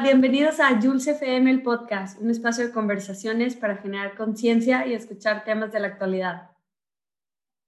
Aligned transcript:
Bienvenidos 0.00 0.58
a 0.58 0.80
Jules 0.80 1.06
FM, 1.06 1.50
el 1.50 1.62
podcast, 1.62 2.18
un 2.18 2.30
espacio 2.30 2.66
de 2.66 2.72
conversaciones 2.72 3.56
para 3.56 3.76
generar 3.76 4.16
conciencia 4.16 4.86
y 4.86 4.94
escuchar 4.94 5.44
temas 5.44 5.70
de 5.70 5.80
la 5.80 5.88
actualidad. 5.88 6.50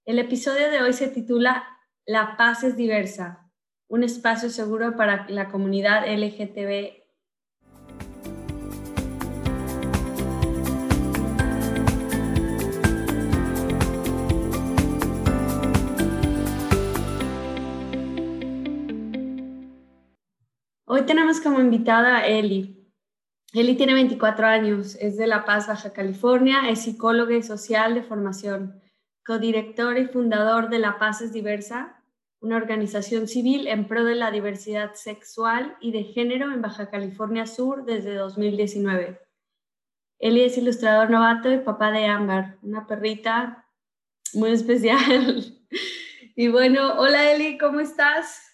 El 0.07 0.19
episodio 0.19 0.71
de 0.71 0.81
hoy 0.81 0.95
se 0.95 1.09
titula 1.09 1.65
La 2.07 2.37
paz 2.37 2.65
es 2.65 2.77
diversa, 2.77 3.51
un 3.89 4.05
espacio 4.05 4.49
seguro 4.49 4.97
para 4.97 5.29
la 5.29 5.51
comunidad 5.51 6.07
LGTB 6.09 7.04
Hoy 20.97 21.03
tenemos 21.07 21.41
como 21.41 21.59
invitada 21.59 22.19
a 22.19 22.27
Eli. 22.29 22.89
Eli 23.53 23.75
tiene 23.75 23.95
24 23.95 24.47
años, 24.47 24.95
es 25.01 25.17
de 25.17 25.27
La 25.27 25.45
Paz, 25.45 25.67
Baja 25.67 25.93
California, 25.93 26.71
es 26.71 26.83
psicóloga 26.83 27.35
y 27.35 27.43
social 27.43 27.97
de 27.97 28.05
formación, 28.05 28.81
codirector 29.27 29.99
y 29.99 30.07
fundador 30.07 30.69
de 30.69 30.79
La 30.79 30.97
Paz 31.01 31.21
es 31.21 31.33
Diversa, 31.33 32.01
una 32.39 32.55
organización 32.55 33.27
civil 33.27 33.67
en 33.67 33.89
pro 33.89 34.05
de 34.05 34.15
la 34.15 34.31
diversidad 34.31 34.95
sexual 34.95 35.77
y 35.81 35.91
de 35.91 36.05
género 36.05 36.53
en 36.53 36.63
Baja 36.63 36.89
California 36.91 37.49
Sur 37.49 37.85
desde 37.85 38.15
2019. 38.15 39.21
Eli 40.21 40.43
es 40.43 40.57
ilustrador 40.59 41.11
novato 41.11 41.51
y 41.51 41.59
papá 41.59 41.91
de 41.91 42.07
Ámbar, 42.07 42.59
una 42.63 42.87
perrita 42.87 43.67
muy 44.33 44.53
especial. 44.53 45.59
y 46.37 46.47
bueno, 46.47 47.01
hola 47.01 47.33
Eli, 47.33 47.59
¿cómo 47.59 47.81
estás? 47.81 48.54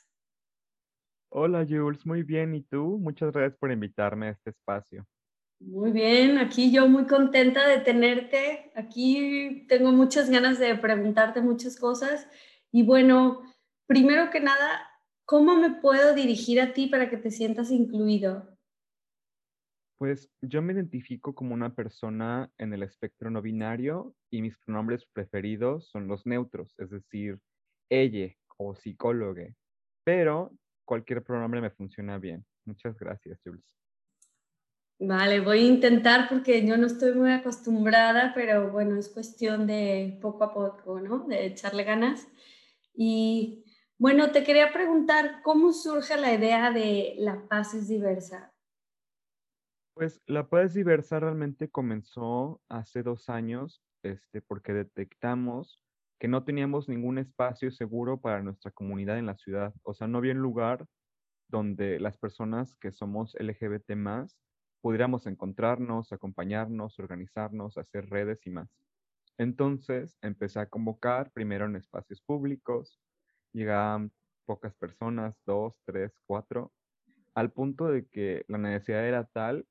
Hola 1.33 1.65
Jules, 1.69 2.05
muy 2.05 2.25
bien. 2.25 2.55
¿Y 2.57 2.63
tú? 2.63 2.99
Muchas 2.99 3.33
gracias 3.33 3.57
por 3.59 3.71
invitarme 3.71 4.27
a 4.27 4.31
este 4.31 4.51
espacio. 4.51 5.07
Muy 5.61 5.93
bien, 5.93 6.39
aquí 6.39 6.73
yo 6.73 6.89
muy 6.89 7.07
contenta 7.07 7.69
de 7.69 7.79
tenerte. 7.81 8.73
Aquí 8.75 9.67
tengo 9.69 9.93
muchas 9.93 10.29
ganas 10.29 10.59
de 10.59 10.75
preguntarte 10.75 11.41
muchas 11.41 11.79
cosas. 11.79 12.27
Y 12.73 12.83
bueno, 12.83 13.43
primero 13.87 14.31
que 14.31 14.41
nada, 14.41 14.91
¿cómo 15.25 15.57
me 15.57 15.81
puedo 15.81 16.15
dirigir 16.15 16.61
a 16.61 16.73
ti 16.73 16.89
para 16.89 17.09
que 17.09 17.17
te 17.17 17.31
sientas 17.31 17.71
incluido? 17.71 18.49
Pues 19.99 20.33
yo 20.41 20.63
me 20.63 20.73
identifico 20.73 21.35
como 21.35 21.55
una 21.55 21.75
persona 21.75 22.51
en 22.59 22.73
el 22.73 22.83
espectro 22.83 23.31
no 23.31 23.41
binario 23.43 24.17
y 24.31 24.41
mis 24.41 24.57
pronombres 24.59 25.05
preferidos 25.13 25.91
son 25.91 26.09
los 26.09 26.27
neutros, 26.27 26.75
es 26.79 26.91
decir, 26.91 27.39
ella 27.91 28.35
o 28.57 28.75
psicólogo. 28.75 29.47
Pero 30.05 30.53
cualquier 30.91 31.23
pronombre 31.23 31.61
me 31.61 31.71
funciona 31.71 32.19
bien. 32.19 32.45
Muchas 32.65 32.99
gracias, 32.99 33.39
Jules. 33.45 33.63
Vale, 34.99 35.39
voy 35.39 35.61
a 35.61 35.69
intentar 35.69 36.29
porque 36.29 36.67
yo 36.67 36.77
no 36.77 36.89
estoy 36.89 37.15
muy 37.15 37.31
acostumbrada, 37.31 38.33
pero 38.35 38.73
bueno, 38.73 38.97
es 38.97 39.09
cuestión 39.09 39.69
de 39.69 40.19
poco 40.21 40.43
a 40.43 40.53
poco, 40.53 41.01
¿no? 41.01 41.29
De 41.29 41.47
echarle 41.47 41.85
ganas. 41.85 42.27
Y 42.93 43.65
bueno, 43.99 44.33
te 44.33 44.43
quería 44.43 44.73
preguntar, 44.73 45.43
¿cómo 45.45 45.73
surge 45.73 46.17
la 46.17 46.35
idea 46.35 46.73
de 46.73 47.15
la 47.19 47.47
paz 47.47 47.73
es 47.75 47.87
diversa? 47.87 48.53
Pues 49.95 50.21
la 50.27 50.49
paz 50.49 50.75
diversa 50.75 51.21
realmente 51.21 51.71
comenzó 51.71 52.61
hace 52.69 53.05
dos 53.05 53.29
años, 53.29 53.81
este, 54.03 54.43
porque 54.43 54.73
detectamos 54.73 55.81
que 56.21 56.29
no 56.29 56.45
teníamos 56.45 56.87
ningún 56.87 57.17
espacio 57.17 57.71
seguro 57.71 58.21
para 58.21 58.43
nuestra 58.43 58.71
comunidad 58.71 59.19
en 59.19 59.25
la 59.25 59.39
ciudad. 59.39 59.73
O 59.83 59.95
sea, 59.95 60.07
no 60.07 60.19
había 60.19 60.35
un 60.35 60.41
lugar 60.41 60.87
donde 61.49 61.99
las 61.99 62.19
personas 62.19 62.75
que 62.75 62.93
somos 62.93 63.35
LGBT 63.41 63.97
más 63.97 64.37
pudiéramos 64.83 65.27
encontrarnos, 65.27 66.13
acompañarnos, 66.13 66.99
organizarnos, 66.99 67.79
hacer 67.79 68.11
redes 68.11 68.47
y 68.47 68.51
más. 68.51 68.69
Entonces 69.39 70.19
empecé 70.21 70.61
a 70.61 70.69
convocar 70.69 71.33
primero 71.33 71.65
en 71.65 71.77
espacios 71.77 72.21
públicos, 72.21 73.01
llegaban 73.53 74.13
pocas 74.45 74.75
personas, 74.75 75.35
dos, 75.47 75.81
tres, 75.87 76.13
cuatro, 76.27 76.71
al 77.35 77.51
punto 77.51 77.89
de 77.89 78.07
que 78.07 78.45
la 78.47 78.59
necesidad 78.59 79.07
era 79.07 79.25
tal 79.25 79.67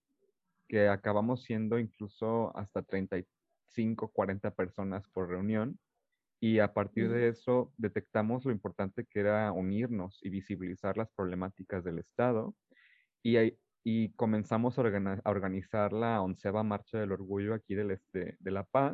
que 0.68 0.88
acabamos 0.88 1.44
siendo 1.44 1.78
incluso 1.78 2.58
hasta 2.58 2.82
35, 2.82 4.08
40 4.08 4.50
personas 4.56 5.08
por 5.09 5.30
reunión 5.30 5.78
y 6.40 6.60
a 6.60 6.74
partir 6.74 7.10
de 7.10 7.28
eso 7.28 7.74
detectamos 7.78 8.46
lo 8.46 8.52
importante 8.52 9.06
que 9.06 9.20
era 9.20 9.52
unirnos 9.52 10.20
y 10.22 10.30
visibilizar 10.30 10.98
las 10.98 11.10
problemáticas 11.12 11.84
del 11.84 12.00
Estado. 12.00 12.56
Y, 13.22 13.38
y 13.84 14.14
comenzamos 14.14 14.80
a, 14.80 14.82
organizar 15.26 15.92
la 15.92 16.22
onceava 16.22 16.64
Marcha 16.64 16.98
del 17.00 17.12
Orgullo 17.12 17.54
aquí 17.54 17.76
del 17.76 17.92
este, 17.92 18.38
de 18.40 18.52
La 18.52 18.64
Paz, 18.64 18.94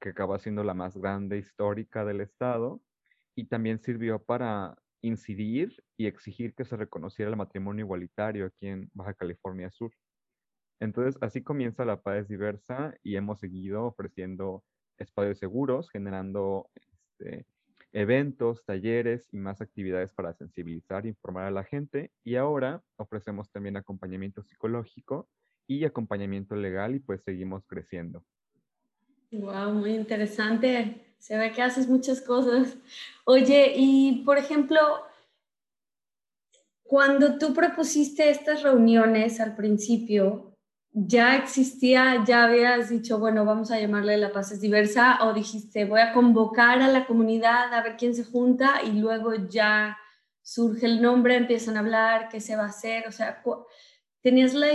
que 0.00 0.10
acaba 0.10 0.38
siendo 0.38 0.64
la 0.64 0.72
más 0.72 0.96
grande 0.96 1.36
histórica 1.38 2.04
del 2.06 2.22
Estado. 2.22 2.80
Y 3.34 3.44
también 3.44 3.78
sirvió 3.80 4.18
para 4.22 4.74
incidir 5.02 5.84
y 5.98 6.06
exigir 6.06 6.54
que 6.54 6.64
se 6.64 6.76
reconociera 6.76 7.30
el 7.30 7.36
matrimonio 7.36 7.84
igualitario 7.84 8.46
aquí 8.46 8.68
en 8.68 8.90
Baja 8.94 9.12
California 9.14 9.70
Sur. 9.70 9.92
Entonces, 10.80 11.18
así 11.20 11.42
comienza 11.42 11.84
La 11.84 12.00
Paz 12.00 12.26
Diversa 12.26 12.94
y 13.02 13.16
hemos 13.16 13.40
seguido 13.40 13.84
ofreciendo 13.84 14.64
espacios 15.00 15.38
seguros, 15.38 15.90
generando 15.90 16.70
este, 16.74 17.46
eventos, 17.92 18.64
talleres 18.64 19.28
y 19.32 19.36
más 19.36 19.60
actividades 19.60 20.12
para 20.12 20.32
sensibilizar 20.34 21.04
e 21.04 21.08
informar 21.08 21.46
a 21.46 21.50
la 21.50 21.64
gente. 21.64 22.10
Y 22.24 22.36
ahora 22.36 22.82
ofrecemos 22.96 23.50
también 23.50 23.76
acompañamiento 23.76 24.42
psicológico 24.42 25.28
y 25.66 25.84
acompañamiento 25.84 26.54
legal 26.54 26.94
y 26.94 27.00
pues 27.00 27.22
seguimos 27.22 27.66
creciendo. 27.66 28.24
Wow, 29.32 29.72
muy 29.74 29.94
interesante. 29.94 31.14
Se 31.18 31.36
ve 31.36 31.52
que 31.52 31.62
haces 31.62 31.88
muchas 31.88 32.20
cosas. 32.20 32.76
Oye, 33.24 33.74
y 33.76 34.22
por 34.24 34.38
ejemplo, 34.38 34.80
cuando 36.82 37.38
tú 37.38 37.54
propusiste 37.54 38.30
estas 38.30 38.62
reuniones 38.62 39.38
al 39.38 39.54
principio, 39.54 40.49
ya 40.92 41.36
existía, 41.36 42.24
ya 42.24 42.44
habías 42.44 42.90
dicho, 42.90 43.18
bueno, 43.18 43.44
vamos 43.44 43.70
a 43.70 43.78
llamarle 43.78 44.16
La 44.16 44.32
Paz 44.32 44.52
es 44.52 44.60
diversa, 44.60 45.24
o 45.24 45.32
dijiste, 45.32 45.84
voy 45.84 46.00
a 46.00 46.12
convocar 46.12 46.82
a 46.82 46.88
la 46.88 47.06
comunidad 47.06 47.72
a 47.72 47.82
ver 47.82 47.96
quién 47.96 48.14
se 48.14 48.24
junta 48.24 48.82
y 48.82 48.98
luego 48.98 49.34
ya 49.34 49.96
surge 50.42 50.86
el 50.86 51.00
nombre, 51.00 51.36
empiezan 51.36 51.76
a 51.76 51.80
hablar, 51.80 52.28
qué 52.28 52.40
se 52.40 52.56
va 52.56 52.64
a 52.64 52.68
hacer, 52.68 53.06
o 53.06 53.12
sea, 53.12 53.42
¿tenías 54.20 54.54
la, 54.54 54.68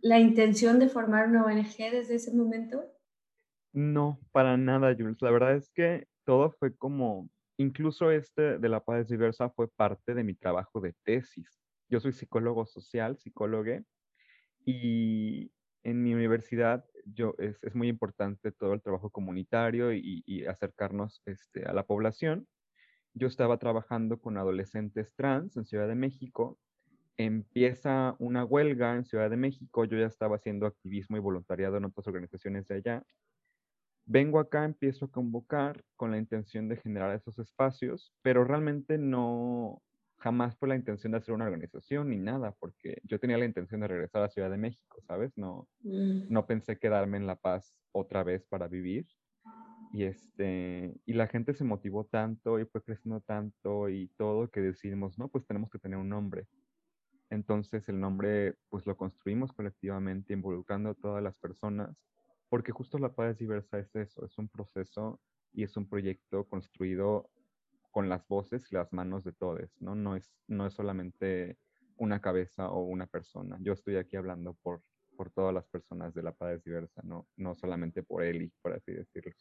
la 0.00 0.18
intención 0.18 0.78
de 0.78 0.88
formar 0.88 1.28
una 1.28 1.44
ONG 1.44 1.76
desde 1.90 2.14
ese 2.14 2.34
momento? 2.34 2.82
No, 3.72 4.18
para 4.32 4.56
nada, 4.56 4.94
Jules. 4.96 5.20
La 5.20 5.30
verdad 5.30 5.54
es 5.54 5.70
que 5.70 6.08
todo 6.24 6.50
fue 6.52 6.74
como, 6.74 7.28
incluso 7.58 8.10
este 8.10 8.58
de 8.58 8.68
La 8.68 8.80
Paz 8.80 9.02
es 9.02 9.08
diversa 9.08 9.50
fue 9.50 9.68
parte 9.68 10.14
de 10.14 10.24
mi 10.24 10.34
trabajo 10.34 10.80
de 10.80 10.94
tesis. 11.04 11.60
Yo 11.88 12.00
soy 12.00 12.12
psicólogo 12.12 12.66
social, 12.66 13.18
psicólogo, 13.18 13.84
y 14.64 15.52
en 15.82 16.02
mi 16.02 16.14
universidad 16.14 16.84
yo, 17.04 17.34
es, 17.38 17.62
es 17.62 17.74
muy 17.74 17.88
importante 17.88 18.52
todo 18.52 18.74
el 18.74 18.82
trabajo 18.82 19.10
comunitario 19.10 19.92
y, 19.92 20.44
acercarnos 20.46 21.22
este, 21.26 21.64
a 21.64 21.72
la 21.72 21.84
población. 21.86 22.46
Yo 23.14 23.26
estaba 23.26 23.58
trabajando 23.58 24.20
con 24.20 24.36
adolescentes 24.36 25.12
trans 25.14 25.56
en 25.56 25.64
Ciudad 25.64 25.88
de 25.88 25.94
México. 25.94 26.58
Empieza 27.16 28.14
una 28.18 28.44
huelga 28.44 28.94
en 28.94 29.04
Ciudad 29.04 29.30
de 29.30 29.36
México. 29.36 29.84
Yo 29.84 29.98
ya 29.98 30.06
estaba 30.06 30.36
haciendo 30.36 30.66
activismo 30.66 31.16
y 31.16 31.20
voluntariado 31.20 31.76
en 31.76 31.86
otras 31.86 32.06
organizaciones 32.06 32.66
de 32.68 32.76
allá. 32.76 33.04
Vengo 34.06 34.38
acá, 34.38 34.64
empiezo 34.64 35.06
a 35.06 35.10
convocar 35.10 35.84
con 35.96 36.10
la 36.10 36.18
intención 36.18 36.68
de 36.68 36.76
generar 36.76 37.14
esos 37.14 37.38
espacios, 37.38 38.12
pero 38.22 38.44
realmente 38.44 38.98
no, 38.98 39.82
jamás 40.20 40.56
fue 40.58 40.68
la 40.68 40.76
intención 40.76 41.12
de 41.12 41.18
hacer 41.18 41.34
una 41.34 41.46
organización 41.46 42.10
ni 42.10 42.18
nada, 42.18 42.54
porque 42.60 43.00
yo 43.04 43.18
tenía 43.18 43.38
la 43.38 43.46
intención 43.46 43.80
de 43.80 43.88
regresar 43.88 44.22
a 44.22 44.28
Ciudad 44.28 44.50
de 44.50 44.58
México, 44.58 45.00
¿sabes? 45.06 45.36
No, 45.36 45.68
mm. 45.82 46.26
no 46.28 46.46
pensé 46.46 46.78
quedarme 46.78 47.16
en 47.16 47.26
La 47.26 47.36
Paz 47.36 47.74
otra 47.92 48.22
vez 48.22 48.44
para 48.46 48.68
vivir. 48.68 49.06
Y, 49.92 50.04
este, 50.04 50.94
y 51.04 51.14
la 51.14 51.26
gente 51.26 51.52
se 51.54 51.64
motivó 51.64 52.04
tanto 52.04 52.60
y 52.60 52.66
fue 52.66 52.82
creciendo 52.82 53.20
tanto 53.22 53.88
y 53.88 54.08
todo 54.16 54.48
que 54.48 54.60
decidimos, 54.60 55.18
no, 55.18 55.28
pues 55.28 55.46
tenemos 55.46 55.68
que 55.70 55.80
tener 55.80 55.98
un 55.98 56.08
nombre. 56.08 56.46
Entonces 57.30 57.88
el 57.88 57.98
nombre 57.98 58.54
pues 58.68 58.86
lo 58.86 58.96
construimos 58.96 59.52
colectivamente, 59.52 60.32
involucrando 60.32 60.90
a 60.90 60.94
todas 60.94 61.22
las 61.22 61.36
personas, 61.38 61.96
porque 62.48 62.72
justo 62.72 62.98
la 62.98 63.14
paz 63.14 63.38
diversa 63.38 63.78
es 63.78 63.94
eso, 63.96 64.24
es 64.26 64.36
un 64.38 64.48
proceso 64.48 65.20
y 65.52 65.64
es 65.64 65.76
un 65.76 65.88
proyecto 65.88 66.44
construido 66.44 67.30
con 67.90 68.08
las 68.08 68.26
voces 68.28 68.70
y 68.70 68.74
las 68.74 68.92
manos 68.92 69.24
de 69.24 69.32
todos, 69.32 69.70
¿no? 69.80 69.94
No 69.94 70.16
es, 70.16 70.32
no 70.46 70.66
es 70.66 70.74
solamente 70.74 71.58
una 71.96 72.20
cabeza 72.20 72.70
o 72.70 72.82
una 72.84 73.06
persona. 73.06 73.58
Yo 73.60 73.72
estoy 73.72 73.96
aquí 73.96 74.16
hablando 74.16 74.54
por, 74.62 74.82
por 75.16 75.30
todas 75.30 75.52
las 75.52 75.66
personas 75.66 76.14
de 76.14 76.22
la 76.22 76.32
paz 76.32 76.62
diversa, 76.64 77.02
no, 77.04 77.28
no 77.36 77.54
solamente 77.54 78.02
por 78.02 78.22
Eli, 78.22 78.50
por 78.62 78.72
así 78.72 78.92
decirlo. 78.92 79.32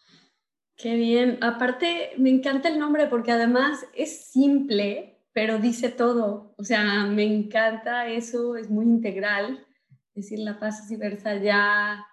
Qué 0.75 0.95
bien. 0.95 1.37
Aparte, 1.41 2.11
me 2.17 2.29
encanta 2.29 2.69
el 2.69 2.79
nombre 2.79 3.07
porque 3.07 3.31
además 3.31 3.85
es 3.93 4.25
simple, 4.25 5.19
pero 5.33 5.59
dice 5.59 5.89
todo. 5.89 6.53
O 6.57 6.63
sea, 6.63 7.05
me 7.05 7.23
encanta 7.23 8.07
eso, 8.07 8.55
es 8.55 8.69
muy 8.69 8.85
integral. 8.85 9.65
Decir 10.13 10.39
la 10.39 10.59
paz 10.59 10.81
es 10.81 10.89
diversa 10.89 11.35
ya, 11.35 12.05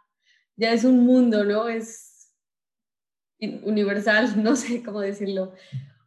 ya 0.57 0.73
es 0.73 0.85
un 0.85 1.05
mundo, 1.05 1.45
¿no? 1.45 1.69
Es 1.69 2.33
universal, 3.41 4.35
no 4.43 4.57
sé 4.57 4.83
cómo 4.83 5.01
decirlo. 5.01 5.53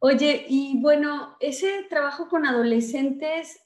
Oye, 0.02 0.46
y 0.48 0.80
bueno, 0.82 1.36
ese 1.42 1.84
trabajo 1.90 2.30
con 2.30 2.46
adolescentes, 2.46 3.60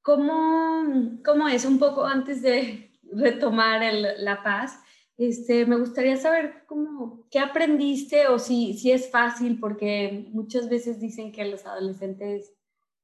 ¿cómo, 0.00 1.20
cómo 1.22 1.48
es? 1.48 1.66
Un 1.66 1.78
poco 1.78 2.06
antes 2.06 2.40
de 2.40 2.98
retomar 3.12 3.82
la 4.18 4.42
paz, 4.42 4.80
este, 5.18 5.66
me 5.66 5.76
gustaría 5.76 6.16
saber 6.16 6.64
cómo, 6.66 7.26
qué 7.30 7.38
aprendiste 7.40 8.26
o 8.28 8.38
si, 8.38 8.72
si 8.72 8.90
es 8.90 9.10
fácil, 9.10 9.60
porque 9.60 10.26
muchas 10.30 10.70
veces 10.70 10.98
dicen 10.98 11.30
que 11.30 11.44
los 11.44 11.66
adolescentes, 11.66 12.54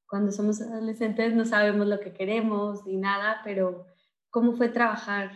cuando 0.07 0.33
somos 0.33 0.63
adolescentes, 0.63 1.35
no 1.35 1.45
sabemos 1.45 1.87
lo 1.87 2.01
que 2.01 2.15
queremos 2.15 2.87
ni 2.87 2.97
nada, 2.97 3.43
pero 3.45 3.87
¿cómo 4.31 4.55
fue 4.55 4.71
trabajar 4.71 5.31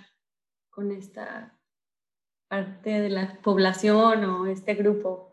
con 0.70 0.90
esta 0.90 1.58
parte 2.48 2.90
de 2.98 3.10
la 3.10 3.38
población 3.42 4.24
o 4.24 4.46
este 4.46 4.74
grupo? 4.74 5.31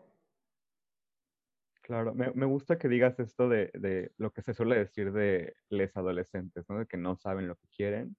Claro, 1.90 2.14
me, 2.14 2.30
me 2.34 2.46
gusta 2.46 2.78
que 2.78 2.86
digas 2.86 3.18
esto 3.18 3.48
de, 3.48 3.68
de, 3.74 4.12
lo 4.16 4.32
que 4.32 4.42
se 4.42 4.54
suele 4.54 4.78
decir 4.78 5.10
de 5.12 5.56
los 5.70 5.96
adolescentes, 5.96 6.64
¿no? 6.68 6.78
De 6.78 6.86
que 6.86 6.96
no 6.96 7.16
saben 7.16 7.48
lo 7.48 7.56
que 7.56 7.66
quieren. 7.66 8.16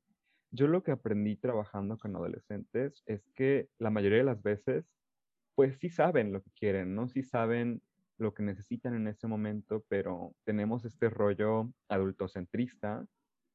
Yo 0.49 0.67
lo 0.67 0.83
que 0.83 0.91
aprendí 0.91 1.37
trabajando 1.37 1.97
con 1.97 2.13
adolescentes 2.13 3.01
es 3.05 3.29
que 3.33 3.69
la 3.79 3.89
mayoría 3.89 4.17
de 4.17 4.25
las 4.25 4.43
veces, 4.43 4.91
pues 5.55 5.77
sí 5.79 5.87
saben 5.89 6.33
lo 6.33 6.43
que 6.43 6.51
quieren, 6.51 6.95
¿no? 6.95 7.07
Sí 7.07 7.23
saben 7.23 7.81
lo 8.17 8.33
que 8.33 8.43
necesitan 8.43 8.93
en 8.93 9.07
ese 9.07 9.27
momento, 9.27 9.85
pero 9.87 10.35
tenemos 10.43 10.83
este 10.83 11.09
rollo 11.09 11.71
adultocentrista, 11.87 13.05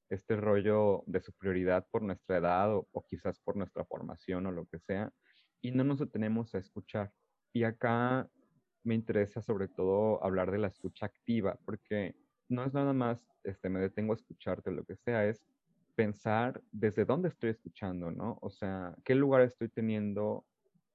este 0.08 0.36
rollo 0.36 1.04
de 1.06 1.20
superioridad 1.20 1.86
por 1.90 2.00
nuestra 2.00 2.38
edad 2.38 2.74
o, 2.74 2.88
o 2.90 3.04
quizás 3.04 3.38
por 3.38 3.56
nuestra 3.56 3.84
formación 3.84 4.46
o 4.46 4.50
lo 4.50 4.64
que 4.64 4.78
sea, 4.78 5.12
y 5.60 5.72
no 5.72 5.84
nos 5.84 5.98
detenemos 5.98 6.54
a 6.54 6.58
escuchar. 6.58 7.12
Y 7.52 7.64
acá 7.64 8.30
me 8.86 8.94
interesa 8.94 9.42
sobre 9.42 9.68
todo 9.68 10.22
hablar 10.24 10.50
de 10.50 10.58
la 10.58 10.68
escucha 10.68 11.06
activa, 11.06 11.58
porque 11.64 12.14
no 12.48 12.64
es 12.64 12.72
nada 12.72 12.92
más, 12.92 13.28
este, 13.42 13.68
me 13.68 13.80
detengo 13.80 14.12
a 14.12 14.16
escucharte 14.16 14.70
lo 14.70 14.84
que 14.84 14.96
sea, 14.96 15.26
es 15.26 15.44
pensar 15.96 16.62
desde 16.70 17.04
dónde 17.04 17.28
estoy 17.28 17.50
escuchando, 17.50 18.10
¿no? 18.10 18.38
O 18.42 18.50
sea, 18.50 18.94
qué 19.04 19.14
lugar 19.14 19.42
estoy 19.42 19.68
teniendo 19.68 20.46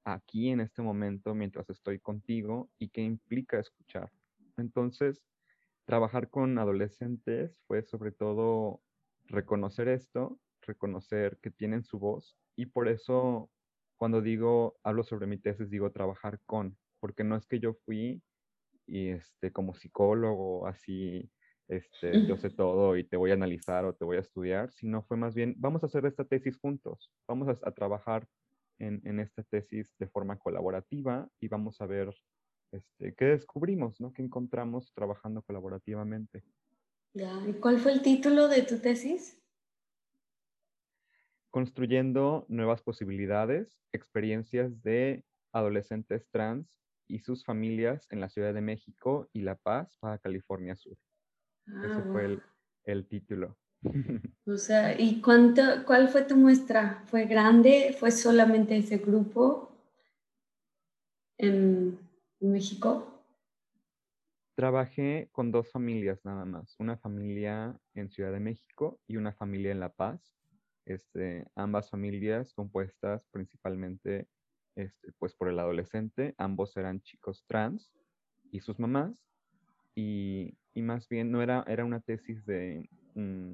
aquí 0.06 0.50
en 0.50 0.62
este 0.62 0.82
momento 0.82 1.36
mientras 1.36 1.70
estoy 1.70 2.00
contigo 2.00 2.70
y 2.80 2.90
qué 2.90 3.02
implica 3.02 3.60
escuchar. 3.60 4.12
Entonces, 4.58 5.22
trabajar 5.86 6.30
con 6.30 6.58
adolescentes 6.58 7.60
fue 7.68 7.84
sobre 7.84 8.12
todo 8.14 8.82
reconocer 9.26 9.90
esto, 9.90 10.40
reconocer 10.62 11.40
que 11.42 11.52
tienen 11.52 11.84
su 11.84 12.00
voz 12.00 12.38
y 12.56 12.68
por 12.68 12.88
eso 12.88 13.50
cuando 13.98 14.22
digo, 14.22 14.80
hablo 14.84 15.04
sobre 15.04 15.28
mi 15.28 15.38
tesis, 15.38 15.70
digo 15.70 15.92
trabajar 15.92 16.40
con, 16.46 16.78
porque 17.01 17.25
no 17.25 17.36
es 17.36 17.45
que 17.45 17.59
yo 17.59 17.74
fui 17.86 18.24
y 18.88 19.09
este, 19.09 19.51
como 19.51 19.75
psicólogo 19.75 20.65
así 20.68 21.30
este, 21.68 22.27
yo 22.27 22.36
sé 22.38 22.50
todo 22.50 22.98
y 22.98 23.06
te 23.06 23.15
voy 23.15 23.31
a 23.31 23.36
analizar 23.36 23.86
o 23.86 23.94
te 23.94 24.03
voy 24.03 24.18
a 24.18 24.21
estudiar, 24.21 24.71
sino 24.71 25.03
fue 25.03 25.15
más 25.15 25.33
bien, 25.33 25.56
vamos 25.57 25.83
a 25.83 25.86
hacer 25.86 26.06
esta 26.06 26.25
tesis 26.25 26.57
juntos, 26.57 27.12
vamos 27.27 27.48
a, 27.50 27.71
trabajar 27.71 28.27
en, 28.77 29.01
en, 29.06 29.21
esta 29.21 29.42
tesis 29.44 29.89
de 29.98 30.07
forma 30.07 30.38
colaborativa 30.38 31.30
y 31.39 31.48
vamos 31.48 31.80
a 31.80 31.86
ver 31.86 32.13
este, 32.74 33.15
qué 33.15 33.25
descubrimos, 33.25 34.01
¿no? 34.01 34.12
qué 34.12 34.21
encontramos 34.21 34.94
trabajando 34.94 35.42
colaborativamente. 35.44 36.44
Ya. 37.13 37.42
¿Y 37.47 37.54
cuál 37.54 37.80
fue 37.80 37.94
el 37.94 38.01
título 38.01 38.50
de 38.50 38.63
tu 38.63 38.80
tesis? 38.80 39.42
Construyendo 41.51 42.45
nuevas 42.50 42.81
posibilidades, 42.81 43.80
experiencias 43.94 44.81
de 44.83 45.24
adolescentes 45.54 46.27
trans 46.31 46.68
y 47.12 47.19
sus 47.19 47.44
familias 47.44 48.08
en 48.10 48.22
la 48.22 48.30
Ciudad 48.30 48.54
de 48.54 48.62
México 48.62 49.30
y 49.34 49.42
La 49.42 49.56
Paz, 49.56 49.98
para 50.00 50.18
California 50.18 50.75
Sur. 50.75 50.98
Ese 51.68 51.88
ah, 51.94 52.10
fue 52.12 52.40
el, 52.86 53.08
título. 53.08 53.58
O 54.46 54.58
sea, 54.58 55.00
¿y 55.00 55.22
cuánto, 55.22 55.62
cuál 55.86 56.08
fue 56.10 56.24
tu 56.24 56.36
muestra? 56.36 57.04
¿Fue 57.08 57.25
grande? 57.25 57.96
¿Fue 58.00 58.12
solamente 58.12 58.78
ese 58.78 58.98
grupo 58.98 59.72
en 61.38 62.00
México? 62.40 63.08
Trabajé 64.56 65.30
con 65.31 65.52
dos 65.52 65.69
familias 65.69 66.24
nada 66.24 66.46
más, 66.46 66.75
una 66.80 66.98
familia 66.98 67.80
en 67.94 68.10
Ciudad 68.10 68.31
de 68.31 68.40
México 68.40 69.00
y 69.07 69.18
una 69.18 69.34
familia 69.34 69.72
en 69.72 69.80
La 69.80 69.94
Paz. 69.94 70.36
Este, 70.86 71.46
ambas 71.56 71.90
familias 71.90 72.54
compuestas 72.54 73.25
principalmente 73.31 74.28
este, 74.75 75.12
pues 75.19 75.35
por 75.35 75.50
el 75.50 75.59
adolescente, 75.59 76.35
ambos 76.38 76.75
eran 76.77 77.01
chicos 77.01 77.44
trans 77.47 77.91
y 78.51 78.62
sus 78.62 78.79
mamás, 78.79 79.13
y 79.95 80.56
y 80.73 80.81
más 80.81 81.07
bien 81.09 81.31
no 81.31 81.41
era, 81.41 81.63
era 81.68 81.85
una 81.85 82.00
tesis 82.00 82.45
de 82.45 82.89
mm, 83.15 83.53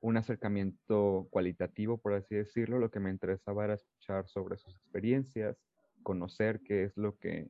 un 0.00 0.16
acercamiento 0.16 1.28
cualitativo, 1.30 1.98
por 1.98 2.14
así 2.14 2.34
decirlo. 2.34 2.78
Lo 2.78 2.90
que 2.90 3.00
me 3.00 3.10
interesaba 3.10 3.64
era 3.64 3.74
escuchar 3.74 4.26
sobre 4.28 4.56
sus 4.56 4.74
experiencias, 4.74 5.56
conocer 6.02 6.60
qué 6.64 6.84
es 6.84 6.96
lo 6.96 7.16
que 7.18 7.48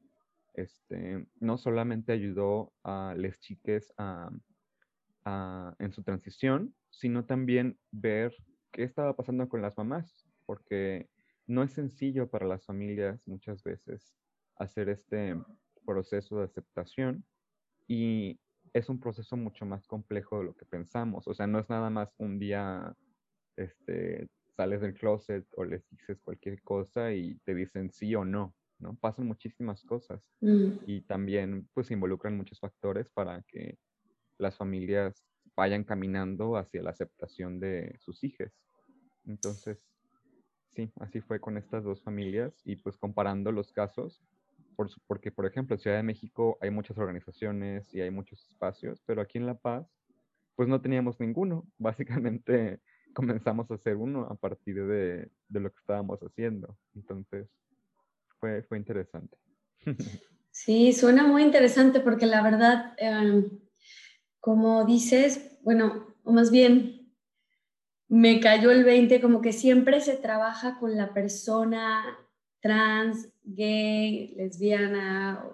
este, 0.55 1.27
no 1.41 1.59
solamente 1.59 2.13
ayudó 2.13 2.73
a 2.83 3.15
les 3.17 3.39
chiques 3.41 3.93
a, 3.99 4.31
en 5.79 5.93
su 5.93 6.05
transición, 6.05 6.73
sino 6.91 7.25
también 7.25 7.77
ver 7.91 8.33
qué 8.71 8.85
estaba 8.85 9.17
pasando 9.17 9.49
con 9.49 9.61
las 9.61 9.77
mamás, 9.77 10.25
porque 10.47 11.09
no 11.47 11.63
es 11.63 11.73
sencillo 11.73 12.29
para 12.29 12.47
las 12.47 12.65
familias 12.65 13.21
muchas 13.27 13.63
veces 13.63 14.15
hacer 14.57 14.89
este 14.89 15.37
proceso 15.85 16.39
de 16.39 16.45
aceptación 16.45 17.25
y 17.87 18.41
es 18.73 18.89
un 18.89 19.01
proceso 19.01 19.37
mucho 19.37 19.65
más 19.65 19.87
complejo 19.87 20.39
de 20.39 20.45
lo 20.47 20.55
que 20.55 20.67
pensamos. 20.67 21.27
O 21.29 21.35
sea, 21.35 21.47
no 21.47 21.59
es 21.59 21.69
nada 21.69 21.89
más 21.89 22.15
un 22.19 22.39
día, 22.39 22.95
este, 23.57 24.29
sales 24.57 24.81
del 24.81 24.95
closet 24.95 25.47
o 25.57 25.65
les 25.65 25.89
dices 25.91 26.21
cualquier 26.21 26.61
cosa 26.63 27.13
y 27.13 27.39
te 27.45 27.55
dicen 27.55 27.91
sí 27.91 28.15
o 28.15 28.25
no, 28.25 28.55
¿no? 28.79 28.97
Pasan 28.97 29.27
muchísimas 29.27 29.83
cosas 29.85 30.23
mm. 30.41 30.85
y 30.87 31.03
también 31.03 31.69
pues 31.75 31.91
involucran 31.91 32.37
muchos 32.37 32.59
factores 32.59 33.11
para 33.11 33.43
que 33.43 33.79
las 34.39 34.57
familias 34.57 35.25
vayan 35.55 35.85
caminando 35.85 36.57
hacia 36.57 36.83
la 36.83 36.91
aceptación 36.91 37.61
de 37.61 37.97
sus 37.99 38.25
hijos. 38.25 38.53
Entonces, 39.25 39.83
sí, 40.77 40.93
así 41.01 41.21
fue 41.21 41.41
con 41.41 41.57
estas 41.57 41.83
dos 41.83 42.03
familias 42.03 42.53
y 42.65 42.77
pues 42.77 42.97
comparando 42.99 43.51
los 43.51 43.73
casos, 43.73 44.23
porque, 45.07 45.31
por 45.31 45.47
ejemplo, 45.47 45.75
en 45.75 45.81
Ciudad 45.81 45.97
de 45.97 46.03
México 46.03 46.59
hay 46.61 46.71
muchas 46.71 46.99
organizaciones 46.99 47.93
y 47.95 48.03
hay 48.03 48.11
muchos 48.11 48.47
espacios, 48.47 49.03
pero 49.07 49.23
aquí 49.23 49.39
en 49.39 49.47
La 49.47 49.55
Paz, 49.55 49.87
pues 50.55 50.69
no 50.69 50.81
teníamos 50.83 51.19
ninguno. 51.19 51.67
Básicamente 51.79 52.81
comenzamos 53.15 53.71
a 53.71 53.75
hacer 53.75 53.97
uno 53.97 54.27
a 54.31 54.35
partir 54.35 54.85
de, 54.87 55.31
lo 55.49 55.71
que 55.71 55.79
estábamos 55.81 56.21
haciendo. 56.21 56.77
Entonces, 56.95 57.49
fue, 58.39 58.63
fue 58.63 58.77
interesante. 58.79 59.37
Sí, 60.51 60.95
suena 60.95 61.27
muy 61.27 61.43
interesante 61.43 62.01
porque 62.01 62.25
la 62.25 62.43
verdad, 62.43 62.95
em, 62.97 63.45
como 64.41 64.87
dices, 64.87 65.59
bueno, 65.63 66.17
o 66.25 66.33
más 66.33 66.51
bien, 66.51 66.96
me 68.09 68.41
cayó 68.41 68.71
el 68.71 68.85
20, 68.85 69.21
como 69.21 69.41
que 69.41 69.53
siempre 69.53 70.01
se 70.01 70.15
trabaja 70.15 70.79
con 70.79 70.97
la 70.97 71.13
persona 71.13 72.05
trans, 72.61 73.29
gay, 73.45 74.35
lesbiana, 74.37 75.45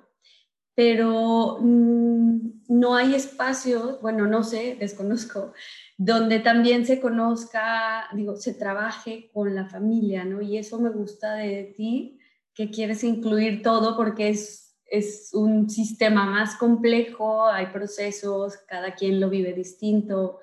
pero 0.75 1.59
mm, 1.61 2.63
no 2.69 2.95
hay 2.97 3.15
espacios, 3.15 4.01
bueno, 4.01 4.27
no 4.27 4.43
sé, 4.43 4.77
desconozco, 4.81 5.53
donde 5.99 6.41
también 6.41 6.87
se 6.87 7.01
conozca, 7.01 8.09
digo, 8.15 8.37
se 8.37 8.55
trabaje 8.55 9.31
con 9.33 9.55
la 9.55 9.67
familia, 9.67 10.25
¿no? 10.25 10.41
Y 10.41 10.57
eso 10.57 10.81
me 10.81 10.91
gusta 10.91 11.35
de 11.35 11.75
ti, 11.77 12.19
que 12.55 12.71
quieres 12.71 13.05
incluir 13.05 13.63
todo 13.63 13.97
porque 13.97 14.29
es, 14.29 14.77
es 14.87 15.31
un 15.33 15.71
sistema 15.71 16.27
más 16.27 16.57
complejo, 16.57 17.47
hay 17.47 17.67
procesos, 17.67 18.57
cada 18.67 18.95
quien 18.95 19.21
lo 19.21 19.31
vive 19.31 19.53
distinto, 19.53 20.41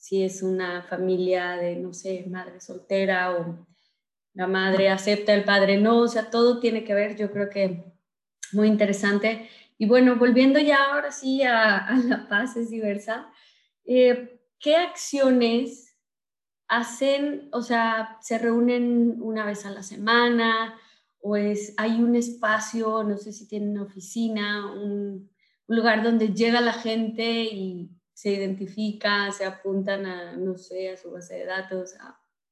si 0.00 0.24
es 0.24 0.42
una 0.42 0.82
familia 0.82 1.58
de, 1.58 1.76
no 1.76 1.92
sé, 1.92 2.24
madre 2.26 2.58
soltera 2.58 3.36
o 3.36 3.66
la 4.32 4.46
madre 4.46 4.88
acepta, 4.88 5.34
el 5.34 5.44
padre 5.44 5.76
no, 5.76 5.98
o 5.98 6.08
sea, 6.08 6.30
todo 6.30 6.58
tiene 6.58 6.84
que 6.84 6.94
ver, 6.94 7.16
yo 7.16 7.30
creo 7.30 7.50
que 7.50 7.84
muy 8.52 8.66
interesante. 8.66 9.46
Y 9.76 9.86
bueno, 9.86 10.16
volviendo 10.16 10.58
ya 10.58 10.84
ahora 10.84 11.12
sí 11.12 11.42
a, 11.42 11.90
la 12.08 12.26
paz 12.28 12.56
es 12.56 12.70
diversa, 12.70 13.30
eh, 13.84 14.40
¿qué 14.58 14.76
acciones 14.76 15.98
hacen, 16.66 17.50
o 17.52 17.60
sea, 17.60 18.16
se 18.22 18.38
reúnen 18.38 19.18
una 19.20 19.44
vez 19.44 19.66
a 19.66 19.70
la 19.70 19.82
semana 19.82 20.78
o 21.20 21.36
es, 21.36 21.74
hay 21.76 22.00
un 22.00 22.16
espacio, 22.16 23.02
no 23.02 23.18
sé 23.18 23.32
si 23.32 23.46
tienen 23.46 23.72
una 23.72 23.82
oficina, 23.82 24.72
un, 24.72 25.30
un 25.66 25.76
lugar 25.76 26.02
donde 26.02 26.32
llega 26.32 26.62
la 26.62 26.72
gente 26.72 27.42
y 27.42 27.90
se 28.20 28.32
identifica, 28.32 29.32
se 29.32 29.46
apuntan 29.46 30.04
a, 30.04 30.36
no 30.36 30.58
sé, 30.58 30.90
a 30.90 30.96
su 30.98 31.10
base 31.10 31.36
de 31.36 31.46
datos, 31.46 31.94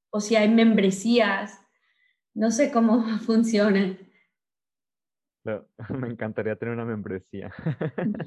o 0.08 0.18
si 0.18 0.34
hay 0.34 0.48
membresías, 0.48 1.60
no 2.32 2.50
sé 2.50 2.72
cómo 2.72 3.02
funcionan. 3.26 3.98
me 5.90 6.08
encantaría 6.08 6.56
tener 6.56 6.72
una 6.72 6.86
membresía. 6.86 7.52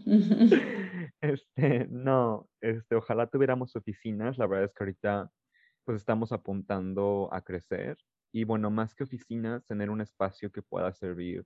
este, 1.22 1.88
no, 1.90 2.48
este, 2.62 2.96
ojalá 2.96 3.26
tuviéramos 3.26 3.76
oficinas. 3.76 4.38
La 4.38 4.46
verdad 4.46 4.66
es 4.66 4.74
que 4.76 4.84
ahorita 4.84 5.32
pues 5.84 5.98
estamos 5.98 6.32
apuntando 6.32 7.28
a 7.32 7.42
crecer 7.42 7.98
y 8.32 8.44
bueno, 8.44 8.70
más 8.70 8.94
que 8.94 9.04
oficinas, 9.04 9.66
tener 9.66 9.90
un 9.90 10.02
espacio 10.02 10.52
que 10.52 10.62
pueda 10.62 10.94
servir 10.94 11.44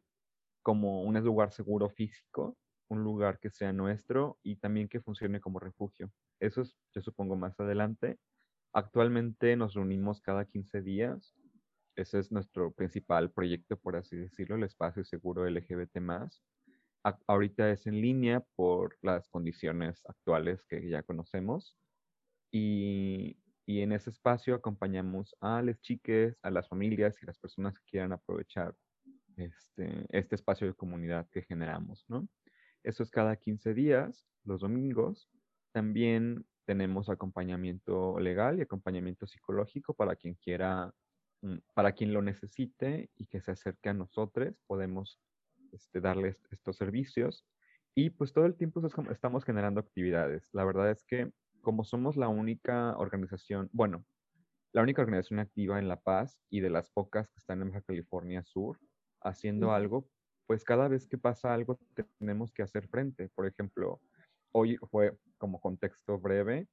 como 0.62 1.04
un 1.04 1.18
lugar 1.24 1.54
seguro 1.54 1.90
físico, 1.90 2.58
un 2.90 3.04
lugar 3.04 3.40
que 3.40 3.50
sea 3.50 3.74
nuestro 3.74 4.40
y 4.44 4.58
también 4.58 4.88
que 4.88 5.02
funcione 5.02 5.40
como 5.40 5.60
refugio. 5.60 6.12
Eso 6.40 6.62
es, 6.62 6.76
yo 6.94 7.02
supongo, 7.02 7.36
más 7.36 7.60
adelante. 7.60 8.18
Actualmente 8.74 9.56
nos 9.56 9.74
reunimos 9.74 10.22
cada 10.22 10.46
15 10.46 10.82
días 10.82 11.36
ese 11.96 12.20
es 12.20 12.32
nuestro 12.32 12.72
principal 12.72 13.32
proyecto, 13.32 13.78
por 13.78 13.96
así 13.96 14.18
decirlo, 14.18 14.56
el 14.56 14.64
espacio 14.64 15.04
seguro 15.06 15.48
LGBT. 15.48 15.98
Ahorita 17.28 17.72
es 17.72 17.88
en 17.88 18.02
línea 18.02 18.42
por 18.56 18.98
las 19.02 19.30
condiciones 19.30 20.02
actuales 20.06 20.64
que 20.64 20.90
ya 20.90 21.04
conocemos. 21.04 21.78
Y, 22.52 23.38
y 23.66 23.82
en 23.82 23.94
ese 23.94 24.10
espacio 24.10 24.56
acompañamos 24.56 25.36
a 25.40 25.62
las 25.62 25.80
chiques, 25.82 26.38
a 26.42 26.52
las 26.52 26.68
familias 26.68 27.22
y 27.22 27.26
las 27.26 27.40
personas 27.40 27.80
que 27.80 27.86
quieran 27.86 28.12
aprovechar 28.12 28.76
este, 29.38 30.06
este 30.10 30.36
espacio 30.36 30.68
de 30.68 30.74
comunidad 30.74 31.30
que 31.30 31.44
generamos, 31.44 32.06
¿no? 32.08 32.28
Eso 32.86 33.04
es 33.04 33.12
cada 33.12 33.36
15 33.36 33.74
días, 33.74 34.28
los 34.44 34.62
domingos. 34.62 35.30
También 35.72 36.46
tenemos 36.66 37.10
acompañamiento 37.10 38.20
legal 38.20 38.60
y 38.60 38.62
acompañamiento 38.62 39.28
psicológico 39.28 39.94
para 39.94 40.16
quien 40.16 40.36
quiera 40.36 40.94
Mm, 41.46 41.58
para 41.76 41.92
quien 41.92 42.12
lo 42.12 42.24
necesite 42.24 43.12
y 43.16 43.28
que 43.28 43.40
se 43.40 43.52
acerque 43.52 43.90
a 43.90 43.94
nosotros, 43.94 44.56
podemos 44.66 45.20
este, 45.72 46.02
darles 46.02 46.44
estos 46.50 46.78
servicios. 46.78 47.46
Y 47.94 48.10
pues 48.10 48.34
todo 48.34 48.46
el 48.46 48.56
tiempo 48.56 48.82
estamos 49.12 49.46
generando 49.46 49.80
actividades. 49.80 50.50
La 50.54 50.66
verdad 50.66 50.90
es 50.90 51.04
que 51.06 51.32
como 51.62 51.84
somos 51.84 52.18
la 52.18 52.30
única 52.30 52.98
organización, 52.98 53.70
bueno, 53.72 54.06
la 54.74 54.82
única 54.82 55.04
organización 55.04 55.40
activa 55.40 55.78
en 55.78 55.88
La 55.88 56.02
Paz 56.02 56.42
y 56.50 56.62
de 56.62 56.72
las 56.72 56.90
pocas 56.90 57.30
que 57.30 57.38
están 57.38 57.62
en 57.62 57.70
Baja 57.70 57.82
California 57.82 58.44
Sur 58.44 58.80
haciendo 59.22 59.72
algo, 59.72 60.10
pues 60.48 60.64
cada 60.64 60.88
vez 60.88 61.08
que 61.08 61.18
pasa 61.18 61.54
algo 61.54 61.80
tenemos 62.20 62.52
que 62.52 62.64
hacer 62.64 62.88
frente. 62.88 63.30
Por 63.30 63.48
ejemplo, 63.48 64.02
hoy 64.52 64.78
fue 64.92 65.18
como 65.38 65.60
contexto 65.60 66.20
breve, 66.20 66.68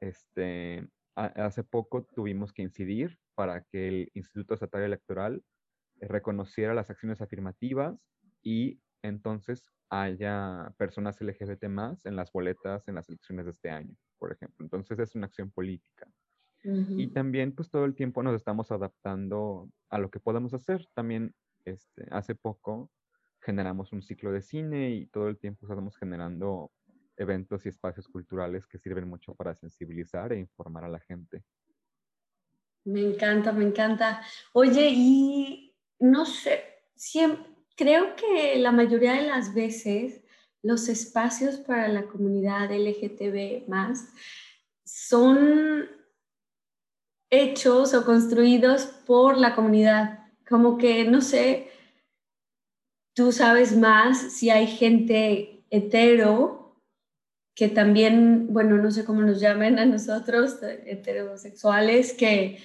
este, 0.00 0.88
hace 1.14 1.64
poco 1.64 2.04
tuvimos 2.04 2.52
que 2.52 2.62
incidir 2.62 3.18
para 3.34 3.62
que 3.64 3.88
el 3.88 4.10
Instituto 4.14 4.54
Estatal 4.54 4.82
Electoral 4.82 5.42
reconociera 6.00 6.74
las 6.74 6.90
acciones 6.90 7.20
afirmativas 7.20 8.00
y 8.42 8.80
entonces 9.02 9.70
haya 9.90 10.72
personas 10.76 11.20
LGBT 11.20 11.64
más 11.68 12.04
en 12.06 12.16
las 12.16 12.30
boletas 12.32 12.86
en 12.88 12.94
las 12.94 13.08
elecciones 13.08 13.46
de 13.46 13.50
este 13.52 13.70
año, 13.70 13.94
por 14.18 14.32
ejemplo. 14.32 14.64
Entonces 14.64 14.98
es 14.98 15.14
una 15.14 15.26
acción 15.26 15.50
política. 15.50 16.08
Y 16.64 17.08
también 17.12 17.54
pues 17.54 17.70
todo 17.70 17.84
el 17.84 17.94
tiempo 17.94 18.22
nos 18.22 18.34
estamos 18.34 18.70
adaptando 18.72 19.70
a 19.90 19.98
lo 19.98 20.10
que 20.10 20.18
podemos 20.18 20.52
hacer. 20.54 20.86
También 20.92 21.32
este, 21.64 22.06
hace 22.10 22.34
poco 22.34 22.90
generamos 23.48 23.94
un 23.94 24.02
ciclo 24.02 24.30
de 24.30 24.42
cine 24.42 24.90
y 24.90 25.06
todo 25.06 25.26
el 25.26 25.38
tiempo 25.38 25.64
estamos 25.64 25.96
generando 25.96 26.70
eventos 27.16 27.64
y 27.64 27.70
espacios 27.70 28.06
culturales 28.06 28.66
que 28.66 28.78
sirven 28.78 29.08
mucho 29.08 29.34
para 29.34 29.54
sensibilizar 29.54 30.34
e 30.34 30.38
informar 30.38 30.84
a 30.84 30.88
la 30.88 31.00
gente. 31.00 31.42
Me 32.84 33.00
encanta, 33.00 33.50
me 33.52 33.64
encanta. 33.64 34.20
Oye, 34.52 34.90
y 34.92 35.74
no 35.98 36.26
sé, 36.26 36.62
siempre, 36.94 37.50
creo 37.74 38.14
que 38.16 38.58
la 38.58 38.70
mayoría 38.70 39.14
de 39.14 39.26
las 39.26 39.54
veces 39.54 40.22
los 40.62 40.90
espacios 40.90 41.56
para 41.56 41.88
la 41.88 42.02
comunidad 42.02 42.70
LGTB 42.70 43.66
más 43.66 44.12
son 44.84 45.88
hechos 47.30 47.94
o 47.94 48.04
construidos 48.04 48.84
por 49.06 49.38
la 49.38 49.54
comunidad. 49.54 50.26
Como 50.46 50.76
que, 50.76 51.04
no 51.06 51.22
sé, 51.22 51.77
tú 53.18 53.32
sabes 53.32 53.76
más 53.76 54.32
si 54.32 54.48
hay 54.48 54.68
gente 54.68 55.64
hetero 55.70 56.76
que 57.56 57.66
también, 57.66 58.46
bueno, 58.52 58.76
no 58.76 58.92
sé 58.92 59.04
cómo 59.04 59.22
nos 59.22 59.40
llamen 59.40 59.80
a 59.80 59.86
nosotros, 59.86 60.60
heterosexuales, 60.62 62.12
que, 62.12 62.58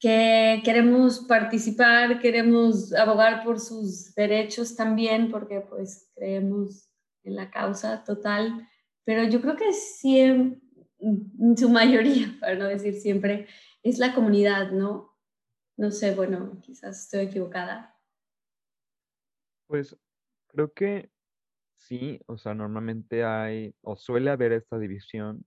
que 0.00 0.62
queremos 0.64 1.18
participar, 1.28 2.18
queremos 2.18 2.94
abogar 2.94 3.44
por 3.44 3.60
sus 3.60 4.14
derechos 4.14 4.74
también, 4.74 5.30
porque 5.30 5.60
pues 5.60 6.10
creemos 6.14 6.88
en 7.22 7.36
la 7.36 7.50
causa 7.50 8.02
total, 8.04 8.66
pero 9.04 9.24
yo 9.24 9.42
creo 9.42 9.56
que 9.56 9.70
sí, 9.74 10.58
su 11.58 11.68
mayoría, 11.68 12.34
para 12.40 12.54
no 12.54 12.64
decir 12.64 12.94
siempre, 12.94 13.48
es 13.82 13.98
la 13.98 14.14
comunidad, 14.14 14.70
¿no? 14.72 15.14
No 15.76 15.90
sé, 15.90 16.14
bueno, 16.14 16.58
quizás 16.62 17.02
estoy 17.02 17.26
equivocada. 17.26 17.93
Pues 19.66 19.96
creo 20.48 20.72
que 20.72 21.10
sí, 21.76 22.20
o 22.26 22.38
sea, 22.38 22.54
normalmente 22.54 23.24
hay 23.24 23.74
o 23.82 23.96
suele 23.96 24.30
haber 24.30 24.52
esta 24.52 24.78
división 24.78 25.46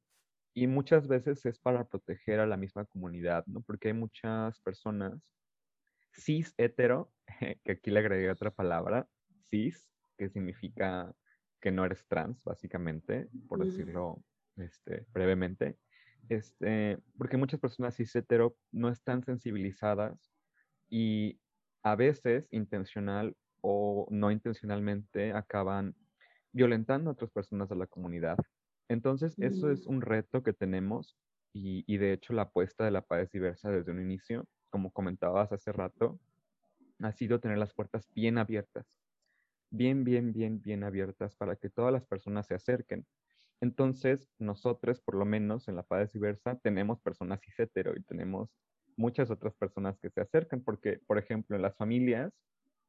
y 0.54 0.68
muchas 0.68 1.08
veces 1.08 1.46
es 1.46 1.60
para 1.60 1.88
proteger 1.88 2.40
a 2.40 2.48
la 2.48 2.58
misma 2.58 2.86
comunidad, 2.86 3.46
¿no? 3.46 3.62
Porque 3.62 3.90
hay 3.90 3.94
muchas 3.94 4.60
personas 4.62 5.22
cis 6.14 6.54
hetero, 6.58 7.14
que 7.64 7.72
aquí 7.74 7.92
le 7.92 8.00
agregué 8.00 8.30
otra 8.30 8.52
palabra, 8.52 9.08
cis, 9.50 9.88
que 10.18 10.30
significa 10.30 11.14
que 11.62 11.72
no 11.72 11.86
eres 11.86 12.06
trans, 12.08 12.44
básicamente, 12.44 13.30
por 13.48 13.64
decirlo 13.64 14.24
este, 14.56 15.06
brevemente. 15.14 15.78
Este, 16.30 16.98
porque 17.18 17.38
muchas 17.38 17.60
personas 17.60 17.96
cis 17.96 18.16
hetero 18.16 18.58
no 18.72 18.90
están 18.90 19.24
sensibilizadas 19.24 20.34
y 20.90 21.40
a 21.84 21.96
veces 21.96 22.48
intencional 22.52 23.36
o 23.62 24.08
no 24.10 24.32
intencionalmente 24.32 25.34
acaban 25.34 25.96
violentando 26.52 27.10
a 27.10 27.14
otras 27.14 27.32
personas 27.32 27.70
de 27.70 27.76
la 27.76 27.88
comunidad. 27.88 28.38
Entonces, 28.90 29.38
eso 29.40 29.70
es 29.70 29.86
mm. 29.86 29.90
un 29.90 30.02
reto 30.02 30.44
que 30.44 30.54
tenemos 30.54 31.18
y, 31.54 31.98
de 31.98 32.14
hecho 32.14 32.34
la 32.34 32.44
apuesta 32.44 32.86
de 32.86 32.92
la 32.92 33.02
paz 33.02 33.32
diversa 33.32 33.72
desde 33.72 33.92
un 33.92 34.02
inicio, 34.02 34.48
como 34.70 34.92
comentabas 34.92 35.52
hace 35.52 35.72
rato, 35.72 36.20
ha 37.02 37.12
sido 37.12 37.40
tener 37.40 37.58
las 37.58 37.74
puertas 37.74 38.08
bien 38.14 38.38
abiertas, 38.38 38.86
bien, 39.70 40.04
bien, 40.04 40.34
bien, 40.34 40.62
bien 40.62 40.84
abiertas 40.84 41.36
para 41.36 41.56
que 41.56 41.70
todas 41.70 41.92
las 41.92 42.06
personas 42.06 42.48
se 42.48 42.56
acerquen. 42.56 43.06
Entonces, 43.60 44.30
nosotros, 44.38 45.02
por 45.02 45.16
lo 45.16 45.26
menos 45.26 45.68
en 45.68 45.76
la 45.76 45.84
paz 45.84 46.12
diversa, 46.12 46.60
tenemos 46.60 47.00
personas 47.02 47.40
cis 47.42 47.56
y 47.60 48.04
tenemos 48.04 48.52
muchas 48.98 49.32
otras 49.32 49.56
personas 49.56 49.98
que 50.00 50.10
se 50.10 50.22
acercan, 50.22 50.62
porque, 50.64 51.00
por 51.08 51.18
ejemplo, 51.18 51.56
en 51.56 51.62
las 51.62 51.76
familias, 51.76 52.34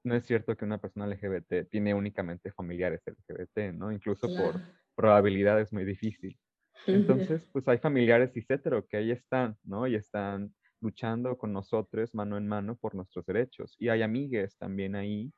no 0.08 0.16
es 0.16 0.24
cierto 0.24 0.56
que 0.56 0.64
una 0.64 0.78
persona 0.78 1.06
LGBT 1.06 1.68
tiene 1.70 1.94
únicamente 1.94 2.50
familiares 2.50 3.02
LGBT, 3.06 3.74
¿no? 3.74 3.92
Incluso 3.92 4.26
por 4.26 4.60
probabilidad 4.96 5.60
es 5.60 5.72
muy 5.72 5.84
difícil. 5.84 6.36
Entonces, 6.86 7.46
pues 7.52 7.68
hay 7.68 7.78
familiares 7.78 8.36
y 8.36 8.40
etcétera 8.40 8.82
que 8.88 8.96
ahí 8.96 9.10
están, 9.10 9.56
¿no? 9.62 9.86
Y 9.86 9.94
están 9.94 10.54
luchando 10.80 11.36
con 11.36 11.52
nosotros 11.52 12.14
mano 12.14 12.36
en 12.36 12.48
mano 12.48 12.76
por 12.76 12.94
nuestros 12.94 13.26
derechos. 13.26 13.76
Y 13.78 13.88
hay 13.88 14.02
amigues 14.02 14.56
también 14.56 14.96
ahí 14.96 15.32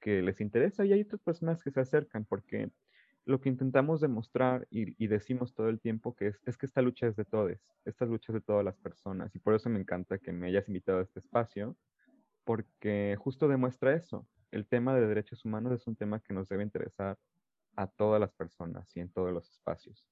que 0.00 0.22
les 0.22 0.40
interesa 0.40 0.84
y 0.84 0.92
hay 0.92 1.02
otras 1.02 1.22
personas 1.22 1.62
que 1.62 1.70
se 1.70 1.80
acercan 1.80 2.24
porque 2.24 2.70
lo 3.24 3.40
que 3.40 3.48
intentamos 3.48 4.00
demostrar 4.00 4.66
y, 4.68 5.06
decimos 5.06 5.54
todo 5.54 5.68
el 5.68 5.80
tiempo 5.80 6.14
que 6.14 6.28
es, 6.28 6.40
es, 6.44 6.56
que 6.56 6.66
esta 6.66 6.82
lucha 6.82 7.06
es 7.06 7.14
de 7.14 7.24
todos, 7.24 7.56
esta 7.84 8.04
lucha 8.04 8.32
es 8.32 8.34
de 8.34 8.40
todas 8.40 8.64
las 8.64 8.76
personas 8.78 9.34
y 9.36 9.38
por 9.38 9.54
eso 9.54 9.68
me 9.68 9.78
encanta 9.78 10.18
que 10.18 10.32
me 10.32 10.48
hayas 10.48 10.66
invitado 10.68 10.98
a 10.98 11.02
este 11.02 11.20
espacio 11.20 11.76
porque 12.44 13.16
justo 13.18 13.48
demuestra 13.48 13.94
eso. 13.94 14.26
El 14.50 14.66
tema 14.66 14.94
de 14.94 15.06
derechos 15.06 15.44
humanos 15.44 15.72
es 15.72 15.86
un 15.86 15.96
tema 15.96 16.20
que 16.20 16.34
nos 16.34 16.48
debe 16.48 16.62
interesar 16.62 17.18
a 17.76 17.86
todas 17.86 18.20
las 18.20 18.32
personas 18.32 18.94
y 18.96 19.00
en 19.00 19.10
todos 19.10 19.32
los 19.32 19.50
espacios. 19.50 20.06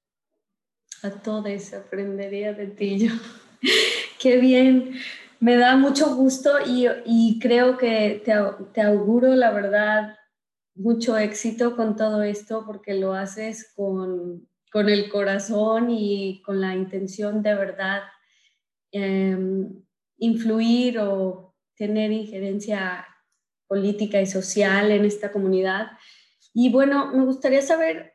A 1.03 1.09
todos 1.09 1.73
aprendería 1.73 2.53
de 2.53 2.67
ti 2.67 3.07
yo. 3.07 3.13
Qué 4.19 4.37
bien, 4.37 4.93
me 5.39 5.57
da 5.57 5.75
mucho 5.75 6.15
gusto 6.15 6.51
y, 6.65 7.39
creo 7.39 7.77
que 7.77 8.21
te, 8.23 8.33
te, 8.73 8.81
auguro, 8.81 9.35
la 9.35 9.51
verdad, 9.51 10.15
mucho 10.75 11.17
éxito 11.17 11.75
con 11.75 11.95
todo 11.95 12.21
esto 12.21 12.63
porque 12.65 12.93
lo 12.93 13.13
haces 13.13 13.73
con, 13.75 14.47
con 14.71 14.89
el 14.89 15.09
corazón 15.09 15.89
y 15.89 16.41
con 16.43 16.61
la 16.61 16.75
intención 16.75 17.41
de 17.41 17.55
verdad 17.55 18.03
eh, 18.91 19.37
influir 20.17 20.99
o 20.99 21.50
tener 21.81 22.11
injerencia 22.11 23.07
política 23.65 24.21
y 24.21 24.27
social 24.27 24.91
en 24.91 25.03
esta 25.03 25.31
comunidad. 25.31 25.87
Y 26.53 26.71
bueno, 26.71 27.11
me 27.11 27.25
gustaría 27.25 27.63
saber 27.63 28.13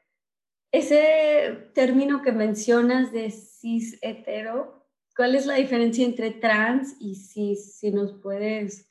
ese 0.70 1.72
término 1.74 2.22
que 2.22 2.30
mencionas 2.30 3.10
de 3.10 3.32
cis 3.32 3.98
hetero, 4.02 4.86
¿cuál 5.16 5.34
es 5.34 5.46
la 5.46 5.54
diferencia 5.54 6.04
entre 6.04 6.30
trans 6.30 6.94
y 7.00 7.16
cis? 7.16 7.76
Si 7.76 7.90
nos 7.90 8.12
puedes... 8.22 8.88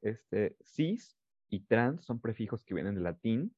Este, 0.00 0.56
cis 0.62 1.18
y 1.50 1.66
trans 1.66 2.02
son 2.06 2.18
prefijos 2.18 2.64
que 2.64 2.72
vienen 2.72 2.94
del 2.94 3.04
latín. 3.04 3.54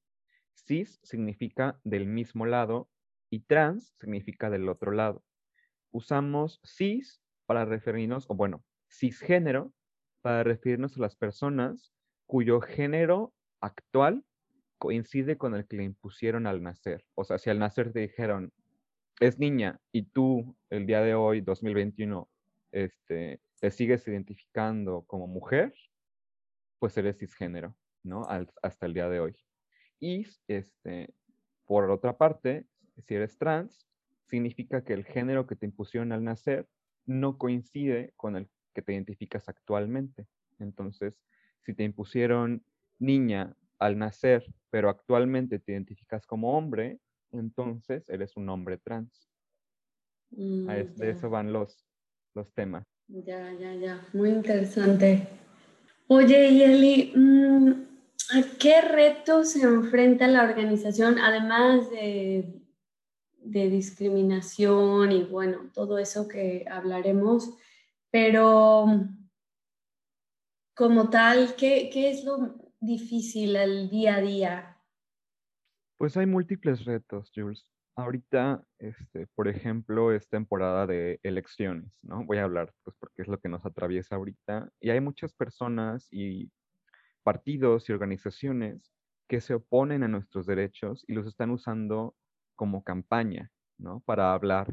Cis 0.53 0.99
significa 1.05 1.81
del 1.85 2.07
mismo 2.07 2.45
lado 2.45 2.91
y 3.31 3.45
trans 3.47 3.95
significa 4.01 4.51
del 4.51 4.69
otro 4.69 4.91
lado. 4.91 5.23
Usamos 5.93 6.61
cis 6.65 7.23
para 7.47 7.65
referirnos, 7.65 8.29
o 8.29 8.35
bueno, 8.35 8.65
cisgénero, 8.91 9.73
para 10.25 10.43
referirnos 10.43 10.97
a 10.97 11.01
las 11.01 11.17
personas 11.17 11.93
cuyo 12.25 12.63
género 12.63 13.35
actual 13.61 14.25
coincide 14.79 15.37
con 15.37 15.55
el 15.55 15.67
que 15.67 15.77
le 15.77 15.85
impusieron 15.85 16.47
al 16.47 16.63
nacer. 16.63 17.05
O 17.15 17.25
sea, 17.25 17.37
si 17.37 17.51
al 17.51 17.59
nacer 17.59 17.93
te 17.93 18.01
dijeron, 18.01 18.51
es 19.21 19.39
niña, 19.39 19.83
y 19.93 20.05
tú 20.05 20.57
el 20.71 20.87
día 20.87 21.03
de 21.03 21.15
hoy, 21.15 21.43
2021, 21.43 22.27
este, 22.73 23.43
te 23.61 23.71
sigues 23.71 24.09
identificando 24.09 25.03
como 25.03 25.27
mujer, 25.27 25.75
pues 26.79 26.97
eres 26.97 27.19
cisgénero, 27.19 27.77
¿no? 28.03 28.27
hasta 28.63 28.87
el 28.87 28.95
día 28.95 29.11
de 29.11 29.21
hoy. 29.21 29.37
Y 30.01 30.27
este, 30.49 31.13
por 31.67 31.91
otra 31.91 32.17
parte, 32.17 32.67
si 32.97 33.15
eres 33.15 33.37
trans, 33.37 33.87
significa 34.31 34.85
que 34.85 34.95
el 34.95 35.05
género 35.05 35.47
que 35.47 35.55
te 35.55 35.67
impusieron 35.67 36.13
al 36.13 36.25
nacer 36.25 36.67
no 37.05 37.37
coincide 37.37 38.15
con 38.17 38.37
el 38.37 38.49
que 38.75 38.83
te 38.83 38.93
identificas 38.93 39.49
actualmente. 39.49 40.27
Entonces, 40.59 41.15
si 41.63 41.73
te 41.75 41.85
impusieron 41.85 42.63
niña 42.99 43.57
al 43.79 43.99
nacer, 43.99 44.45
pero 44.71 44.89
actualmente 44.89 45.59
te 45.59 45.73
identificas 45.73 46.27
como 46.27 46.57
hombre, 46.57 46.99
entonces 47.33 48.09
eres 48.09 48.37
un 48.37 48.49
hombre 48.49 48.79
trans. 48.79 49.29
Mm, 50.31 50.67
de 50.67 51.11
eso 51.11 51.31
van 51.31 51.53
los, 51.53 51.87
los 52.35 52.53
temas. 52.53 52.87
Ya, 53.09 53.53
ya, 53.53 53.75
ya. 53.75 54.09
Muy 54.13 54.31
interesante. 54.31 55.29
Oye, 56.07 56.55
Yeli, 56.55 57.13
mm, 57.15 57.71
¿a 58.37 58.59
qué 58.59 58.81
retos 58.81 59.53
se 59.53 59.63
enfrenta 59.63 60.27
la 60.29 60.43
organización, 60.43 61.19
además 61.19 61.91
de, 61.91 62.63
de 63.39 63.71
discriminación 63.71 65.13
y 65.13 65.25
bueno, 65.25 65.71
todo 65.73 65.99
eso 65.99 66.29
que 66.29 66.65
hablaremos? 66.71 67.51
Pero 68.15 68.87
como 70.77 71.11
tal, 71.11 71.57
¿qué, 71.59 71.91
qué 71.93 72.11
es 72.11 72.23
lo 72.23 72.55
difícil 72.79 73.57
el 73.57 73.91
día 73.91 74.15
a 74.15 74.21
día? 74.21 74.79
Pues 75.99 76.17
hay 76.17 76.25
múltiples 76.25 76.85
retos, 76.85 77.33
Jules. 77.35 77.67
Ahorita, 77.97 78.63
este, 78.79 79.27
por 79.35 79.49
ejemplo, 79.49 80.13
es 80.13 80.29
temporada 80.29 80.87
de 80.87 81.19
elecciones, 81.25 81.91
¿no? 82.03 82.25
Voy 82.25 82.39
a 82.39 82.45
hablar, 82.45 82.73
pues, 82.85 82.97
porque 83.01 83.23
es 83.23 83.27
lo 83.27 83.41
que 83.41 83.49
nos 83.49 83.67
atraviesa 83.67 84.15
ahorita. 84.15 84.71
Y 84.79 84.91
hay 84.91 85.01
muchas 85.01 85.35
personas 85.35 86.07
y 86.13 86.53
partidos 87.25 87.89
y 87.89 87.95
organizaciones 87.95 88.93
que 89.27 89.41
se 89.41 89.55
oponen 89.55 90.05
a 90.05 90.09
nuestros 90.09 90.47
derechos 90.47 91.05
y 91.09 91.15
los 91.15 91.27
están 91.27 91.51
usando 91.51 92.15
como 92.55 92.85
campaña, 92.85 93.51
¿no? 93.77 94.05
Para 94.07 94.35
hablar 94.35 94.73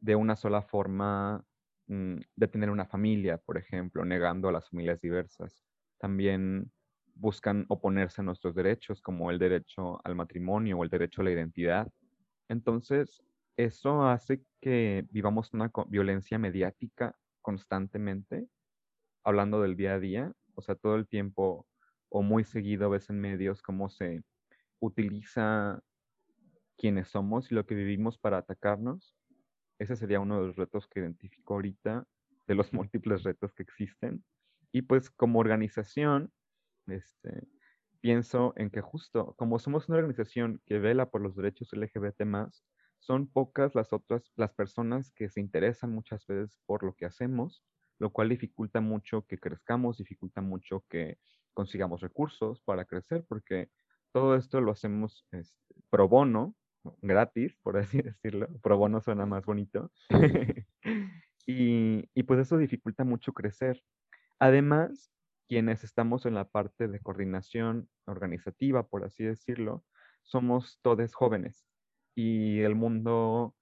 de 0.00 0.16
una 0.16 0.34
sola 0.34 0.62
forma 0.62 1.44
de 1.90 2.48
tener 2.48 2.70
una 2.70 2.86
familia, 2.86 3.38
por 3.38 3.58
ejemplo, 3.58 4.04
negando 4.04 4.48
a 4.48 4.52
las 4.52 4.68
familias 4.68 5.00
diversas. 5.00 5.64
También 5.98 6.70
buscan 7.14 7.66
oponerse 7.68 8.20
a 8.20 8.24
nuestros 8.24 8.54
derechos, 8.54 9.02
como 9.02 9.30
el 9.30 9.40
derecho 9.40 10.00
al 10.04 10.14
matrimonio 10.14 10.78
o 10.78 10.84
el 10.84 10.90
derecho 10.90 11.20
a 11.20 11.24
la 11.24 11.32
identidad. 11.32 11.88
Entonces, 12.48 13.22
eso 13.56 14.06
hace 14.06 14.44
que 14.60 15.04
vivamos 15.10 15.52
una 15.52 15.72
violencia 15.88 16.38
mediática 16.38 17.16
constantemente, 17.42 18.46
hablando 19.24 19.60
del 19.60 19.76
día 19.76 19.94
a 19.94 19.98
día, 19.98 20.32
o 20.54 20.62
sea, 20.62 20.76
todo 20.76 20.94
el 20.94 21.08
tiempo 21.08 21.66
o 22.08 22.22
muy 22.22 22.44
seguido 22.44 22.88
ves 22.90 23.10
en 23.10 23.20
medios 23.20 23.62
cómo 23.62 23.88
se 23.90 24.22
utiliza 24.78 25.82
quiénes 26.76 27.08
somos 27.08 27.50
y 27.50 27.54
lo 27.54 27.66
que 27.66 27.74
vivimos 27.74 28.16
para 28.18 28.38
atacarnos. 28.38 29.14
Ese 29.80 29.96
sería 29.96 30.20
uno 30.20 30.40
de 30.40 30.46
los 30.48 30.56
retos 30.56 30.86
que 30.86 31.00
identifico 31.00 31.54
ahorita, 31.54 32.06
de 32.46 32.54
los 32.54 32.72
múltiples 32.74 33.22
retos 33.22 33.54
que 33.54 33.62
existen. 33.62 34.22
Y 34.72 34.82
pues 34.82 35.10
como 35.10 35.40
organización, 35.40 36.30
este, 36.86 37.48
pienso 38.00 38.52
en 38.56 38.70
que 38.70 38.82
justo 38.82 39.34
como 39.36 39.58
somos 39.58 39.88
una 39.88 39.98
organización 39.98 40.60
que 40.66 40.78
vela 40.78 41.10
por 41.10 41.22
los 41.22 41.34
derechos 41.34 41.72
LGBT 41.72 42.22
son 42.98 43.26
pocas 43.26 43.74
las 43.74 43.92
otras, 43.94 44.30
las 44.36 44.52
personas 44.52 45.12
que 45.12 45.30
se 45.30 45.40
interesan 45.40 45.92
muchas 45.92 46.26
veces 46.26 46.58
por 46.66 46.82
lo 46.82 46.94
que 46.94 47.06
hacemos, 47.06 47.64
lo 47.98 48.12
cual 48.12 48.28
dificulta 48.28 48.82
mucho 48.82 49.26
que 49.26 49.38
crezcamos, 49.38 49.96
dificulta 49.96 50.42
mucho 50.42 50.84
que 50.90 51.18
consigamos 51.54 52.02
recursos 52.02 52.60
para 52.60 52.84
crecer, 52.84 53.24
porque 53.26 53.70
todo 54.12 54.36
esto 54.36 54.60
lo 54.60 54.72
hacemos 54.72 55.26
este, 55.32 55.74
pro 55.88 56.06
bono, 56.06 56.54
gratis, 57.02 57.56
por 57.62 57.76
así 57.76 58.02
decirlo. 58.02 58.48
Pro 58.62 58.76
bono 58.76 59.00
suena 59.00 59.26
más 59.26 59.44
bonito. 59.44 59.90
y, 61.46 62.08
y 62.14 62.22
pues 62.22 62.40
eso 62.40 62.58
dificulta 62.58 63.04
mucho 63.04 63.32
crecer. 63.32 63.82
Además, 64.38 65.12
quienes 65.48 65.84
estamos 65.84 66.26
en 66.26 66.34
la 66.34 66.48
parte 66.48 66.88
de 66.88 67.00
coordinación 67.00 67.88
organizativa, 68.06 68.86
por 68.86 69.04
así 69.04 69.24
decirlo, 69.24 69.84
somos 70.22 70.78
todos 70.82 71.14
jóvenes 71.14 71.66
y 72.14 72.60
el 72.60 72.74
mundo, 72.74 73.54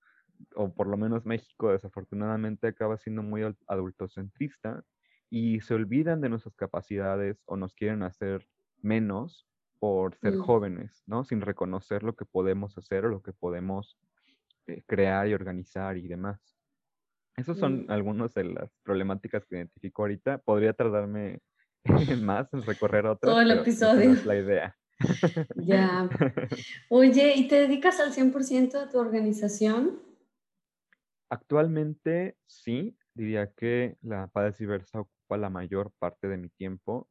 o 0.54 0.74
por 0.74 0.87
lo 0.87 0.96
menos 0.96 1.24
México, 1.24 1.72
desafortunadamente 1.72 2.66
acaba 2.66 2.98
siendo 2.98 3.22
muy 3.22 3.42
adultocentrista 3.66 4.85
y 5.31 5.61
se 5.61 5.74
olvidan 5.74 6.20
de 6.20 6.28
nuestras 6.28 6.57
capacidades 6.57 7.42
o 7.46 7.57
nos 7.57 7.74
quieren 7.74 8.02
hacer 8.02 8.46
menos 8.81 9.46
por 9.79 10.17
ser 10.17 10.37
mm. 10.37 10.41
jóvenes, 10.41 11.03
¿no? 11.07 11.25
Sin 11.25 11.41
reconocer 11.41 12.03
lo 12.03 12.14
que 12.14 12.25
podemos 12.25 12.77
hacer 12.77 13.07
o 13.07 13.09
lo 13.09 13.23
que 13.23 13.33
podemos 13.33 13.99
eh, 14.67 14.83
crear 14.87 15.29
y 15.29 15.35
organizar 15.35 15.97
y 15.97 16.09
demás. 16.09 16.41
Esas 17.37 17.59
son 17.59 17.87
mm. 17.87 17.91
algunas 17.91 18.35
de 18.35 18.45
las 18.45 18.71
problemáticas 18.83 19.47
que 19.47 19.57
identifico 19.57 20.03
ahorita. 20.03 20.38
Podría 20.38 20.73
tardarme 20.73 21.41
más 22.23 22.53
en 22.53 22.62
recorrer 22.62 23.07
otras. 23.07 23.33
Todo 23.33 23.41
el 23.41 23.51
episodio. 23.53 24.12
Es 24.12 24.27
la 24.27 24.37
idea. 24.37 24.77
Ya. 25.57 26.09
Oye, 26.91 27.35
¿y 27.37 27.49
te 27.49 27.61
dedicas 27.61 28.01
al 28.01 28.12
100% 28.12 28.75
a 28.75 28.88
tu 28.91 28.99
organización? 28.99 30.03
Actualmente 31.31 32.37
sí, 32.47 32.97
diría 33.14 33.53
que 33.53 33.97
la 34.03 34.29
Paz 34.29 34.59
Diversa 34.59 35.01
ocupa 35.01 35.37
la 35.37 35.51
mayor 35.51 35.93
parte 35.99 36.27
de 36.27 36.38
mi 36.38 36.49
tiempo. 36.49 37.09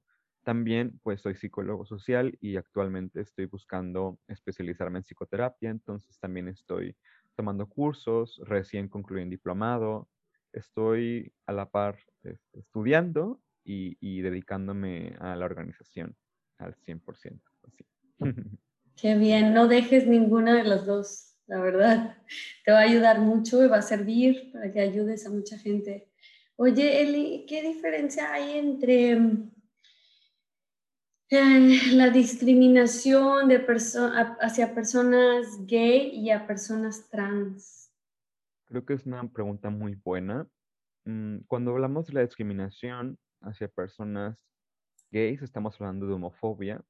También, 0.48 0.98
pues, 1.04 1.20
soy 1.20 1.36
psicólogo 1.36 1.86
social 1.86 2.38
y 2.40 2.56
actualmente 2.56 3.20
estoy 3.20 3.48
buscando 3.48 4.18
especializarme 4.30 5.00
en 5.00 5.04
psicoterapia, 5.04 5.70
entonces 5.70 6.18
también 6.22 6.48
estoy 6.48 6.96
tomando 7.36 7.68
cursos, 7.68 8.40
recién 8.46 8.88
concluí 8.88 9.24
un 9.24 9.30
diplomado, 9.30 10.08
estoy 10.54 11.34
a 11.48 11.52
la 11.52 11.70
par 11.70 12.00
este, 12.24 12.60
estudiando 12.60 13.42
y, 13.66 14.22
dedicándome 14.22 15.18
a 15.20 15.36
la 15.36 15.44
organización 15.44 16.16
al 16.60 16.76
100%. 16.76 17.42
Así. 17.64 17.86
Qué 18.96 19.18
bien, 19.18 19.54
no 19.54 19.68
dejes 19.68 20.08
ninguna 20.08 20.56
de 20.56 20.64
las 20.64 20.86
dos, 20.86 21.36
la 21.48 21.60
verdad. 21.60 22.20
Te 22.64 22.72
va 22.72 22.80
a 22.80 22.84
ayudar 22.84 23.20
mucho 23.20 23.66
y 23.66 23.68
va 23.68 23.80
a 23.80 23.82
servir 23.82 24.54
para 24.54 24.72
que 24.72 24.80
ayudes 24.80 25.28
a 25.28 25.30
mucha 25.30 25.58
gente. 25.58 26.08
Oye, 26.56 27.02
Eli, 27.02 27.46
¿qué 27.50 27.62
diferencia 27.62 28.32
hay 28.32 28.58
entre 28.58 29.12
eh, 29.12 29.50
la 31.30 32.10
discriminación 32.10 33.50
de 33.50 33.66
hacia 34.40 34.74
personas 34.74 35.66
gay 35.66 36.12
y 36.14 36.30
a 36.30 36.48
personas 36.48 37.10
trans? 37.10 37.92
Creo 38.66 38.86
que 38.86 38.94
es 38.94 39.06
una 39.06 39.28
pregunta 39.30 39.70
muy 39.70 39.96
buena. 39.96 40.48
Mm, 41.06 41.40
cuando 41.48 41.72
hablamos 41.72 42.08
de 42.08 42.14
la 42.14 42.22
discriminación, 42.22 43.18
hacia 43.42 43.68
personas 43.68 44.44
gays, 45.12 45.42
estamos 45.42 45.80
hablando 45.80 46.08
de 46.08 46.14
homofobia, 46.14 46.82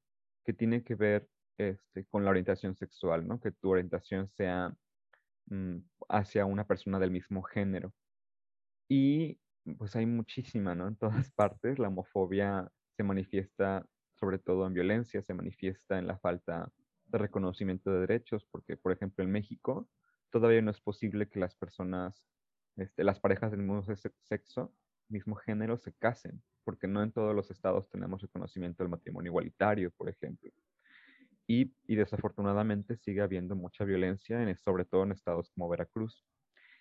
que 0.44 0.52
tiene 0.52 0.82
que 0.82 0.94
ver 0.94 1.28
este, 1.58 2.04
con 2.06 2.24
la 2.24 2.30
orientación 2.30 2.74
sexual, 2.76 3.26
¿no? 3.26 3.40
Que 3.40 3.52
tu 3.52 3.70
orientación 3.70 4.28
sea 4.28 4.74
mm, 5.46 5.78
hacia 6.08 6.46
una 6.46 6.66
persona 6.66 6.98
del 6.98 7.10
mismo 7.10 7.42
género. 7.42 7.92
Y 8.88 9.38
pues 9.76 9.94
hay 9.96 10.06
muchísima, 10.06 10.74
¿no? 10.74 10.88
En 10.88 10.96
todas 10.96 11.30
partes 11.32 11.78
la 11.78 11.88
homofobia 11.88 12.70
se 12.96 13.02
manifiesta 13.02 13.84
sobre 14.18 14.38
todo 14.38 14.66
en 14.66 14.74
violencia, 14.74 15.22
se 15.22 15.34
manifiesta 15.34 15.98
en 15.98 16.06
la 16.06 16.18
falta 16.18 16.70
de 17.06 17.18
reconocimiento 17.18 17.90
de 17.90 18.00
derechos, 18.00 18.46
porque 18.50 18.76
por 18.76 18.92
ejemplo 18.92 19.24
en 19.24 19.30
México 19.30 19.88
todavía 20.30 20.62
no 20.62 20.70
es 20.70 20.80
posible 20.80 21.28
que 21.28 21.40
las 21.40 21.54
personas, 21.54 22.24
este, 22.76 23.04
las 23.04 23.20
parejas 23.20 23.50
del 23.50 23.60
mismo 23.60 23.84
sexo 24.22 24.72
mismo 25.08 25.36
género 25.36 25.78
se 25.78 25.92
casen, 25.94 26.42
porque 26.64 26.86
no 26.86 27.02
en 27.02 27.12
todos 27.12 27.34
los 27.34 27.50
estados 27.50 27.88
tenemos 27.88 28.22
reconocimiento 28.22 28.82
del 28.82 28.90
matrimonio 28.90 29.30
igualitario, 29.30 29.90
por 29.92 30.08
ejemplo. 30.08 30.50
y, 31.50 31.72
desafortunadamente 31.86 32.96
sigue 32.98 33.22
habiendo 33.22 33.56
mucha 33.56 33.84
violencia, 33.84 34.42
en, 34.42 34.54
sobre 34.58 34.84
todo 34.84 35.04
en 35.04 35.12
estados 35.12 35.50
como 35.50 35.68
Veracruz. 35.70 36.22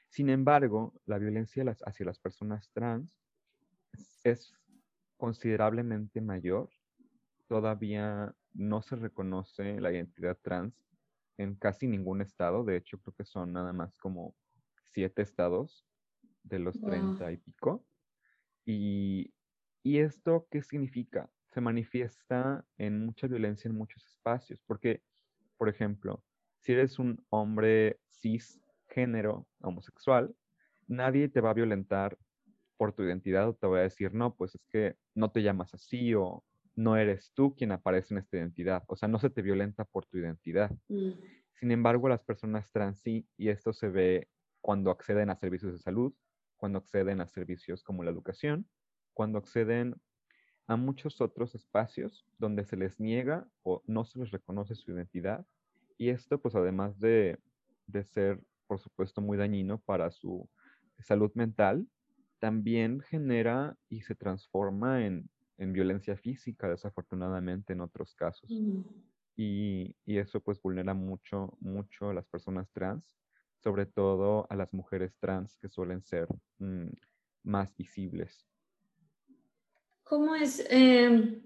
Sin 0.09 0.29
embargo, 0.29 0.93
la 1.05 1.17
violencia 1.17 1.63
hacia 1.85 2.05
las 2.05 2.19
personas 2.19 2.69
trans 2.73 3.17
es 4.25 4.53
considerablemente 5.15 6.19
mayor. 6.19 6.69
Todavía 7.47 8.35
no 8.53 8.81
se 8.81 8.95
reconoce 8.95 9.79
la 9.79 9.91
identidad 9.91 10.37
trans 10.41 10.87
en 11.37 11.55
casi 11.55 11.87
ningún 11.87 12.21
estado. 12.21 12.63
De 12.63 12.77
hecho, 12.77 12.99
creo 12.99 13.15
que 13.15 13.25
son 13.25 13.53
nada 13.53 13.73
más 13.73 13.97
como 13.97 14.35
siete 14.91 15.21
estados 15.21 15.87
de 16.43 16.59
los 16.59 16.81
treinta 16.81 17.31
y 17.31 17.37
pico. 17.37 17.87
Y, 18.65 19.33
¿Y 19.83 19.99
esto 19.99 20.47
qué 20.51 20.61
significa? 20.61 21.31
Se 21.45 21.61
manifiesta 21.61 22.67
en 22.77 23.05
mucha 23.05 23.27
violencia 23.27 23.69
en 23.69 23.77
muchos 23.77 24.05
espacios, 24.05 24.61
porque, 24.65 25.03
por 25.57 25.69
ejemplo, 25.69 26.25
si 26.59 26.73
eres 26.73 26.99
un 26.99 27.25
hombre 27.29 28.01
cisgénero 28.09 29.47
homosexual, 29.61 30.35
nadie 30.87 31.29
te 31.29 31.41
va 31.41 31.51
a 31.51 31.55
violentar 31.55 32.17
por 32.77 32.93
tu 32.93 33.03
identidad 33.03 33.49
o 33.49 33.55
te 33.55 33.67
va 33.67 33.79
a 33.79 33.83
decir, 33.83 34.13
no, 34.13 34.35
pues 34.35 34.55
es 34.55 34.65
que 34.67 34.97
no 35.15 35.31
te 35.31 35.43
llamas 35.43 35.73
así 35.73 36.13
o 36.15 36.45
no 36.77 36.95
eres 36.95 37.31
tú 37.33 37.55
quien 37.55 37.71
aparece 37.71 38.13
en 38.13 38.19
esta 38.19 38.37
identidad. 38.37 38.83
O 38.87 38.95
sea, 38.95 39.09
no 39.09 39.19
se 39.19 39.31
te 39.31 39.41
violenta 39.41 39.83
por 39.83 40.05
tu 40.05 40.19
identidad. 40.19 40.71
Mm. 40.87 41.09
Sin 41.53 41.71
embargo, 41.71 42.07
las 42.07 42.23
personas 42.23 42.71
trans 42.71 42.99
sí, 42.99 43.27
y 43.35 43.49
esto 43.49 43.73
se 43.73 43.89
ve 43.89 44.29
cuando 44.61 44.91
acceden 44.91 45.31
a 45.31 45.35
servicios 45.35 45.73
de 45.73 45.79
salud, 45.79 46.13
cuando 46.55 46.77
acceden 46.77 47.19
a 47.19 47.27
servicios 47.27 47.83
como 47.83 48.03
la 48.03 48.11
educación, 48.11 48.69
cuando 49.13 49.39
acceden 49.39 49.95
a 50.67 50.75
muchos 50.75 51.19
otros 51.19 51.55
espacios 51.55 52.27
donde 52.37 52.63
se 52.63 52.77
les 52.77 52.99
niega 52.99 53.47
o 53.63 53.81
no 53.87 54.05
se 54.05 54.19
les 54.19 54.29
reconoce 54.29 54.75
su 54.75 54.91
identidad. 54.91 55.47
Y 55.97 56.09
esto, 56.09 56.39
pues 56.39 56.53
además 56.53 56.99
de, 56.99 57.39
de 57.87 58.03
ser, 58.03 58.39
por 58.67 58.79
supuesto, 58.79 59.19
muy 59.19 59.35
dañino 59.37 59.79
para 59.79 60.11
su 60.11 60.47
salud 60.99 61.31
mental, 61.33 61.87
también 62.37 62.99
genera 63.01 63.75
y 63.89 64.01
se 64.01 64.13
transforma 64.13 65.03
en, 65.07 65.27
en 65.57 65.73
violencia 65.73 66.15
física, 66.15 66.69
desafortunadamente, 66.69 67.73
en 67.73 67.81
otros 67.81 68.15
casos. 68.15 68.49
y, 69.35 69.95
y, 70.05 70.17
eso 70.17 70.41
pues 70.41 70.59
vulnera 70.61 70.93
mucho, 70.93 71.55
mucho 71.59 72.09
a 72.09 72.13
las 72.13 72.25
personas 72.25 72.71
trans, 72.71 73.15
sobre 73.63 73.85
todo 73.85 74.47
a 74.49 74.55
las 74.55 74.73
mujeres 74.73 75.15
trans 75.19 75.55
que 75.57 75.69
suelen 75.69 76.01
ser 76.01 76.27
mm, 76.57 76.89
más 77.43 77.75
visibles. 77.75 78.47
¿Cómo 80.03 80.35
es 80.35 80.65
em, 80.69 81.43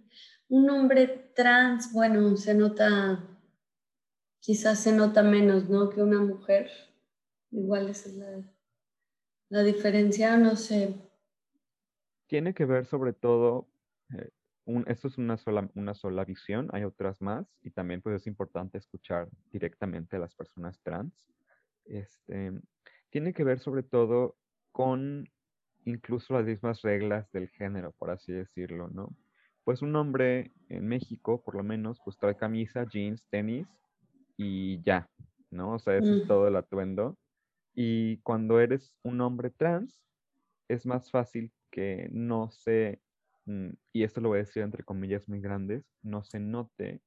un 0.47 0.69
hombre 0.69 1.31
trans? 1.35 1.91
Bueno, 1.91 2.37
se 2.37 2.53
nota, 2.53 3.27
quizás 4.39 4.79
se 4.79 4.93
nota 4.93 5.23
menos, 5.23 5.67
¿no? 5.67 5.89
Que 5.89 6.01
una 6.01 6.19
mujer. 6.19 6.69
Igual 7.49 7.89
es 7.89 8.05
la, 8.15 8.43
la 9.49 9.63
diferencia, 9.63 10.37
no 10.37 10.55
sé. 10.55 10.95
Tiene 12.27 12.53
que 12.53 12.65
ver 12.65 12.85
sobre 12.85 13.13
todo, 13.13 13.67
eh, 14.17 14.29
esto 14.87 15.07
es 15.07 15.17
una 15.17 15.37
sola, 15.37 15.69
una 15.75 15.93
sola 15.93 16.23
visión, 16.23 16.69
hay 16.71 16.83
otras 16.83 17.19
más 17.21 17.47
y 17.61 17.71
también 17.71 18.01
pues 18.01 18.21
es 18.21 18.27
importante 18.27 18.77
escuchar 18.77 19.27
directamente 19.51 20.15
a 20.15 20.19
las 20.19 20.35
personas 20.35 20.79
trans. 20.81 21.25
Este, 21.85 22.51
tiene 23.09 23.33
que 23.33 23.43
ver 23.43 23.59
sobre 23.59 23.83
todo 23.83 24.37
con 24.71 25.27
incluso 25.85 26.33
las 26.33 26.45
mismas 26.45 26.81
reglas 26.81 27.31
del 27.31 27.49
género, 27.49 27.93
por 27.97 28.11
así 28.11 28.31
decirlo, 28.31 28.89
¿no? 28.89 29.15
Pues 29.63 29.81
un 29.81 29.95
hombre 29.95 30.51
en 30.69 30.87
México, 30.87 31.43
por 31.43 31.55
lo 31.55 31.63
menos, 31.63 31.99
pues 32.03 32.17
trae 32.17 32.35
camisa, 32.35 32.85
jeans, 32.85 33.27
tenis 33.29 33.67
y 34.37 34.81
ya, 34.83 35.09
¿no? 35.49 35.73
O 35.73 35.79
sea, 35.79 35.97
eso 35.97 36.13
es 36.15 36.25
mm. 36.25 36.27
todo 36.27 36.47
el 36.47 36.55
atuendo. 36.55 37.17
Y 37.73 38.17
cuando 38.17 38.59
eres 38.59 38.93
un 39.03 39.21
hombre 39.21 39.49
trans, 39.49 40.01
es 40.67 40.85
más 40.85 41.11
fácil 41.11 41.51
que 41.69 42.09
no 42.11 42.49
se, 42.51 43.01
y 43.93 44.03
esto 44.03 44.21
lo 44.21 44.29
voy 44.29 44.37
a 44.39 44.43
decir 44.43 44.63
entre 44.63 44.83
comillas 44.83 45.27
muy 45.27 45.41
grandes, 45.41 45.85
no 46.01 46.23
se 46.23 46.39
note 46.39 47.01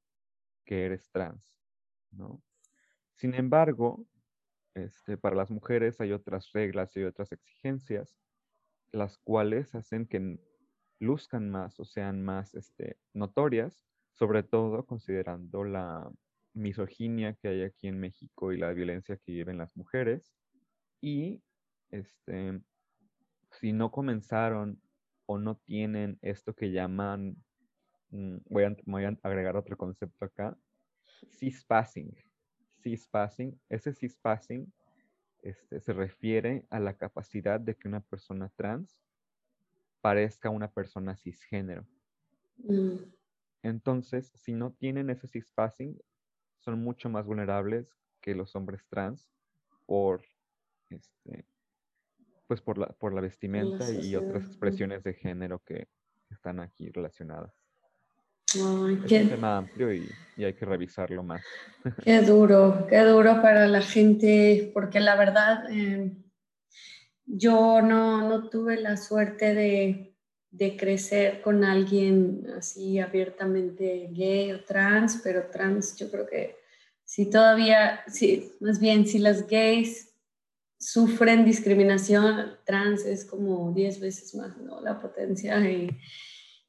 que 0.64 0.84
eres 0.86 1.10
trans, 1.10 1.58
¿no? 2.10 2.42
Sin 3.16 3.34
embargo, 3.34 4.06
este, 4.74 5.16
para 5.16 5.36
las 5.36 5.50
mujeres 5.50 6.00
hay 6.00 6.12
otras 6.12 6.50
reglas 6.52 6.96
y 6.96 7.04
otras 7.04 7.32
exigencias, 7.32 8.16
las 8.92 9.18
cuales 9.18 9.74
hacen 9.74 10.06
que 10.06 10.38
luzcan 10.98 11.50
más 11.50 11.78
o 11.78 11.84
sean 11.84 12.22
más 12.22 12.54
este, 12.54 12.98
notorias, 13.12 13.84
sobre 14.12 14.42
todo 14.42 14.86
considerando 14.86 15.64
la 15.64 16.10
misoginia 16.54 17.34
que 17.34 17.48
hay 17.48 17.62
aquí 17.62 17.88
en 17.88 17.98
México 17.98 18.52
y 18.52 18.58
la 18.58 18.72
violencia 18.72 19.16
que 19.16 19.32
viven 19.32 19.58
las 19.58 19.76
mujeres 19.76 20.32
y 21.00 21.42
este, 21.90 22.60
si 23.60 23.72
no 23.72 23.90
comenzaron 23.90 24.80
o 25.26 25.38
no 25.38 25.56
tienen 25.56 26.18
esto 26.22 26.54
que 26.54 26.70
llaman, 26.70 27.36
mm, 28.10 28.36
voy 28.46 28.64
a, 28.64 28.76
voy 28.84 29.04
a 29.04 29.18
agregar 29.22 29.56
otro 29.56 29.76
concepto 29.76 30.24
acá, 30.24 30.56
cispassing. 31.30 32.14
Cispassing, 32.82 33.58
ese 33.68 33.92
cispassing 33.94 34.72
este, 35.42 35.80
se 35.80 35.92
refiere 35.92 36.66
a 36.70 36.80
la 36.80 36.96
capacidad 36.96 37.60
de 37.60 37.74
que 37.74 37.88
una 37.88 38.00
persona 38.00 38.50
trans 38.56 38.98
parezca 40.00 40.50
una 40.50 40.70
persona 40.70 41.16
cisgénero. 41.16 41.86
Mm. 42.58 42.96
Entonces, 43.62 44.30
si 44.34 44.52
no 44.52 44.72
tienen 44.72 45.08
ese 45.10 45.26
cispassing, 45.26 45.98
son 46.58 46.82
mucho 46.82 47.08
más 47.08 47.26
vulnerables 47.26 47.94
que 48.20 48.34
los 48.34 48.54
hombres 48.56 48.86
trans 48.88 49.30
por 49.86 50.24
este, 50.90 51.46
pues 52.46 52.60
por 52.60 52.78
la, 52.78 52.86
por 52.86 53.14
la 53.14 53.20
vestimenta 53.20 53.90
y 53.90 54.16
otras 54.16 54.44
expresiones 54.44 55.02
de 55.02 55.14
género 55.14 55.60
que 55.64 55.88
están 56.30 56.60
aquí 56.60 56.90
relacionadas. 56.90 57.52
es 58.54 58.60
un 58.60 59.06
tema 59.06 59.58
amplio 59.58 59.92
y, 59.92 60.10
hay 60.36 60.52
que 60.52 60.64
revisarlo 60.64 61.22
más. 61.22 61.42
Qué 62.04 62.20
duro, 62.22 62.86
qué 62.88 63.00
duro 63.00 63.40
para 63.40 63.66
la 63.66 63.80
gente, 63.80 64.70
porque 64.74 65.00
la 65.00 65.16
verdad 65.16 65.70
em, 65.70 66.22
yo 67.24 67.80
no, 67.80 68.28
no, 68.28 68.48
tuve 68.48 68.80
la 68.80 68.96
suerte 68.96 69.54
de, 69.54 70.14
de, 70.50 70.76
crecer 70.76 71.40
con 71.40 71.64
alguien 71.64 72.46
así 72.56 72.98
abiertamente 72.98 74.08
gay 74.12 74.52
o 74.52 74.64
trans, 74.64 75.20
pero 75.22 75.46
trans 75.50 75.96
yo 75.96 76.10
creo 76.10 76.26
que 76.26 76.56
si 77.04 77.30
todavía, 77.30 78.02
sí, 78.08 78.52
más 78.60 78.80
bien 78.80 79.06
si 79.06 79.18
las 79.18 79.46
gays 79.46 80.13
sufren 80.84 81.46
discriminación 81.46 82.58
trans 82.66 83.06
es 83.06 83.24
como 83.24 83.72
10 83.72 84.00
veces 84.00 84.34
más, 84.34 84.56
¿no? 84.58 84.82
La 84.82 85.00
potencia. 85.00 85.58
Y, 85.70 85.88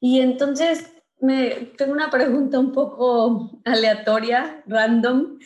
y 0.00 0.20
entonces 0.20 0.90
me, 1.20 1.72
tengo 1.76 1.92
una 1.92 2.10
pregunta 2.10 2.58
un 2.58 2.72
poco 2.72 3.60
aleatoria, 3.64 4.64
random. 4.66 5.38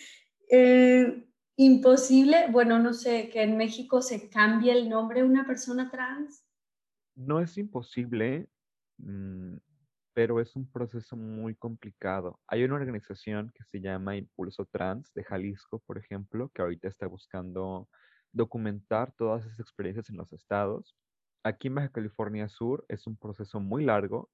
Eh, 0.48 1.26
imposible, 1.56 2.46
bueno, 2.50 2.78
no 2.78 2.94
sé, 2.94 3.28
que 3.28 3.42
en 3.42 3.56
México 3.56 4.02
se 4.02 4.30
cambie 4.30 4.72
el 4.72 4.88
nombre 4.88 5.20
de 5.20 5.26
una 5.26 5.44
persona 5.44 5.90
trans. 5.90 6.46
No 7.16 7.40
es 7.40 7.59
imposible, 7.59 8.48
mm, 8.98 9.56
pero 10.14 10.40
es 10.40 10.54
un 10.54 10.70
proceso 10.70 11.16
muy 11.16 11.56
complicado. 11.56 12.38
Hay 12.46 12.62
una 12.62 12.76
organización 12.76 13.52
que 13.52 13.64
se 13.64 13.80
llama 13.80 14.16
Impulso 14.16 14.64
Trans 14.66 15.12
de 15.12 15.24
Jalisco, 15.24 15.80
por 15.80 15.98
ejemplo, 15.98 16.50
que 16.54 16.62
ahorita 16.62 16.87
está 16.87 17.09
buscando 17.09 17.88
documentar 18.33 19.12
todas 19.12 19.45
esas 19.45 19.61
experiencias 19.61 20.11
en 20.11 20.16
los 20.16 20.33
estados. 20.33 20.97
Aquí 21.43 21.69
en 21.69 21.77
Baja 21.77 21.88
California 21.90 22.49
Sur 22.49 22.85
es 22.88 23.07
un 23.07 23.16
proceso 23.16 23.61
muy 23.61 23.85
largo 23.85 24.31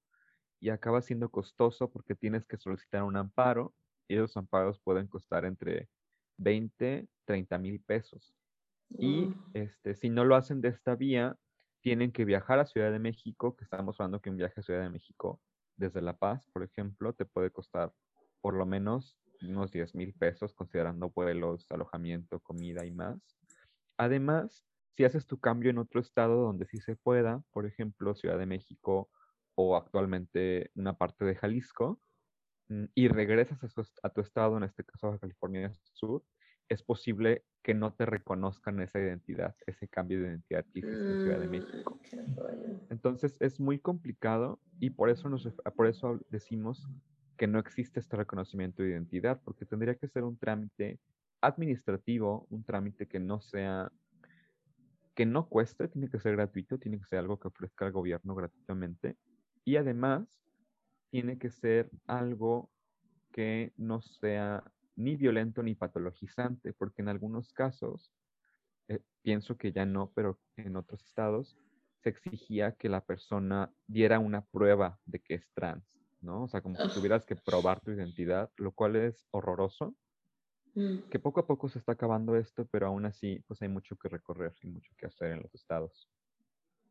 y 0.59 0.69
acaba 0.69 1.01
siendo 1.01 1.29
costoso 1.29 1.89
porque 1.89 2.15
tienes 2.15 2.45
que 2.45 2.57
solicitar 2.57 3.03
un 3.03 3.15
amparo 3.15 3.73
y 4.07 4.15
esos 4.15 4.35
amparos 4.37 4.79
pueden 4.79 5.07
costar 5.07 5.45
entre 5.45 5.89
20, 6.37 7.07
30 7.25 7.57
mil 7.57 7.81
pesos. 7.81 8.33
Y 8.89 9.33
este, 9.53 9.95
si 9.95 10.09
no 10.09 10.23
lo 10.23 10.35
hacen 10.35 10.61
de 10.61 10.69
esta 10.69 10.95
vía, 10.95 11.37
tienen 11.81 12.11
que 12.11 12.25
viajar 12.25 12.59
a 12.59 12.65
Ciudad 12.65 12.91
de 12.91 12.99
México, 12.99 13.55
que 13.55 13.63
estamos 13.63 13.99
hablando 13.99 14.21
que 14.21 14.29
un 14.29 14.37
viaje 14.37 14.59
a 14.59 14.63
Ciudad 14.63 14.81
de 14.81 14.89
México 14.89 15.41
desde 15.75 16.01
La 16.01 16.17
Paz, 16.17 16.47
por 16.51 16.63
ejemplo, 16.63 17.13
te 17.13 17.25
puede 17.25 17.51
costar 17.51 17.93
por 18.41 18.53
lo 18.53 18.65
menos 18.65 19.17
unos 19.41 19.71
10 19.71 19.93
mil 19.95 20.13
pesos, 20.13 20.53
considerando 20.53 21.09
vuelos, 21.09 21.69
alojamiento, 21.69 22.39
comida 22.39 22.85
y 22.85 22.91
más. 22.91 23.19
Además, 23.97 24.63
si 24.95 25.05
haces 25.05 25.27
tu 25.27 25.39
cambio 25.39 25.69
en 25.69 25.77
otro 25.77 25.99
estado 25.99 26.41
donde 26.41 26.65
sí 26.65 26.79
se 26.79 26.95
pueda, 26.95 27.43
por 27.51 27.65
ejemplo, 27.65 28.15
Ciudad 28.15 28.37
de 28.37 28.45
México 28.45 29.09
o 29.55 29.75
actualmente 29.75 30.71
una 30.75 30.97
parte 30.97 31.25
de 31.25 31.35
Jalisco, 31.35 31.99
mm, 32.69 32.85
y 32.95 33.07
regresas 33.07 33.59
a, 34.03 34.09
tu 34.09 34.21
estado, 34.21 34.57
en 34.57 34.63
este 34.63 34.83
caso 34.83 35.09
a 35.09 35.19
California 35.19 35.71
Sur, 35.93 36.23
es 36.69 36.83
posible 36.83 37.43
que 37.63 37.73
no 37.73 37.93
te 37.93 38.05
reconozcan 38.05 38.81
esa 38.81 38.99
identidad, 38.99 39.55
ese 39.65 39.87
cambio 39.87 40.21
de 40.21 40.29
identidad 40.29 40.65
que 40.73 40.79
hiciste 40.79 41.13
en 41.13 41.19
Ciudad 41.19 41.39
de 41.39 41.47
México. 41.47 41.99
Mm, 42.11 42.91
Entonces 42.91 43.37
es 43.39 43.59
muy 43.59 43.79
complicado 43.79 44.59
y 44.79 44.91
por 44.91 45.09
eso, 45.09 45.29
nos, 45.29 45.47
por 45.75 45.87
eso 45.87 46.19
decimos 46.29 46.87
que 47.37 47.47
no 47.47 47.59
existe 47.59 47.99
este 47.99 48.17
reconocimiento 48.17 48.83
de 48.83 48.89
identidad, 48.89 49.39
porque 49.43 49.65
tendría 49.65 49.95
que 49.95 50.07
ser 50.07 50.23
un 50.23 50.37
trámite 50.37 50.99
administrativo, 51.41 52.47
un 52.49 52.63
trámite 52.63 53.07
que 53.07 53.19
no 53.19 53.41
sea, 53.41 53.91
que 55.15 55.25
no 55.25 55.47
cueste, 55.49 55.87
tiene 55.87 56.09
que 56.09 56.19
ser 56.19 56.35
gratuito, 56.35 56.77
tiene 56.77 56.99
que 56.99 57.05
ser 57.05 57.19
algo 57.19 57.39
que 57.39 57.47
ofrezca 57.47 57.85
el 57.85 57.91
gobierno 57.91 58.35
gratuitamente 58.35 59.17
y 59.65 59.75
además 59.77 60.27
tiene 61.09 61.37
que 61.37 61.49
ser 61.49 61.89
algo 62.05 62.69
que 63.31 63.73
no 63.77 64.01
sea 64.01 64.63
ni 64.95 65.15
violento 65.15 65.61
ni 65.61 65.75
patologizante, 65.75 66.73
porque 66.73 67.01
en 67.01 67.09
algunos 67.09 67.53
casos, 67.53 68.11
eh, 68.87 68.99
pienso 69.21 69.57
que 69.57 69.71
ya 69.71 69.85
no, 69.85 70.11
pero 70.15 70.39
en 70.55 70.75
otros 70.75 71.03
estados, 71.05 71.55
se 72.01 72.09
exigía 72.09 72.73
que 72.73 72.89
la 72.89 73.05
persona 73.05 73.71
diera 73.87 74.19
una 74.19 74.45
prueba 74.45 74.99
de 75.05 75.19
que 75.19 75.35
es 75.35 75.47
trans, 75.53 75.99
¿no? 76.21 76.43
O 76.43 76.47
sea, 76.47 76.61
como 76.61 76.77
si 76.77 76.93
tuvieras 76.93 77.25
que 77.25 77.35
probar 77.35 77.79
tu 77.81 77.91
identidad, 77.91 78.51
lo 78.57 78.71
cual 78.71 78.95
es 78.95 79.27
horroroso. 79.31 79.95
Mm. 80.77 81.09
Que 81.09 81.17
poco 81.17 81.39
a 81.39 81.47
poco 81.47 81.67
se 81.67 81.79
está 81.79 81.93
acabando 81.93 82.35
esto, 82.35 82.67
pero 82.69 82.85
aún 82.85 83.03
así, 83.07 83.43
pues 83.47 83.59
hay 83.63 83.67
mucho 83.67 83.95
que 83.97 84.09
recorrer 84.09 84.53
y 84.61 84.67
mucho 84.67 84.93
que 84.95 85.07
hacer 85.07 85.31
en 85.31 85.41
los 85.41 85.55
estados. 85.55 86.07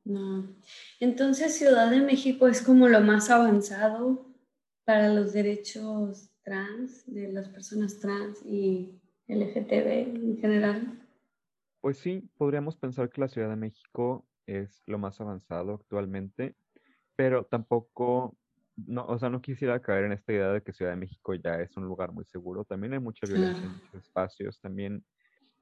No. 0.05 0.44
Entonces, 0.99 1.57
Ciudad 1.57 1.88
de 1.88 2.01
México 2.01 2.49
es 2.49 2.62
como 2.62 2.88
lo 2.88 3.01
más 3.01 3.31
avanzado 3.31 4.27
para 4.85 5.14
los 5.14 5.33
derechos 5.33 6.33
trans, 6.42 7.07
de 7.07 7.33
las 7.33 7.49
personas 7.49 8.01
trans 8.01 8.44
y 8.44 9.01
LGTB 9.29 10.16
en 10.16 10.38
general. 10.38 11.09
Pues 11.81 11.99
sí, 11.99 12.29
podríamos 12.37 12.77
pensar 12.77 13.09
que 13.09 13.20
la 13.20 13.29
Ciudad 13.29 13.51
de 13.51 13.57
México 13.57 14.27
es 14.46 14.83
lo 14.87 14.99
más 14.99 15.20
avanzado 15.20 15.75
actualmente, 15.75 16.57
pero 17.14 17.44
tampoco, 17.44 18.37
no, 18.77 19.07
o 19.07 19.19
sea, 19.19 19.31
no 19.31 19.41
quisiera 19.41 19.81
caer 19.81 20.05
en 20.05 20.12
esta 20.12 20.33
idea 20.33 20.53
de 20.53 20.62
que 20.62 20.73
Ciudad 20.73 20.93
de 20.93 20.99
México 20.99 21.35
ya 21.35 21.61
es 21.61 21.77
un 21.77 21.85
lugar 21.87 22.12
muy 22.12 22.25
seguro. 22.27 22.65
También 22.65 22.93
hay 22.93 22.99
mucha 22.99 23.27
violencia 23.27 23.65
en 23.65 23.73
muchos 23.73 23.95
espacios, 23.95 24.61
también 24.61 25.05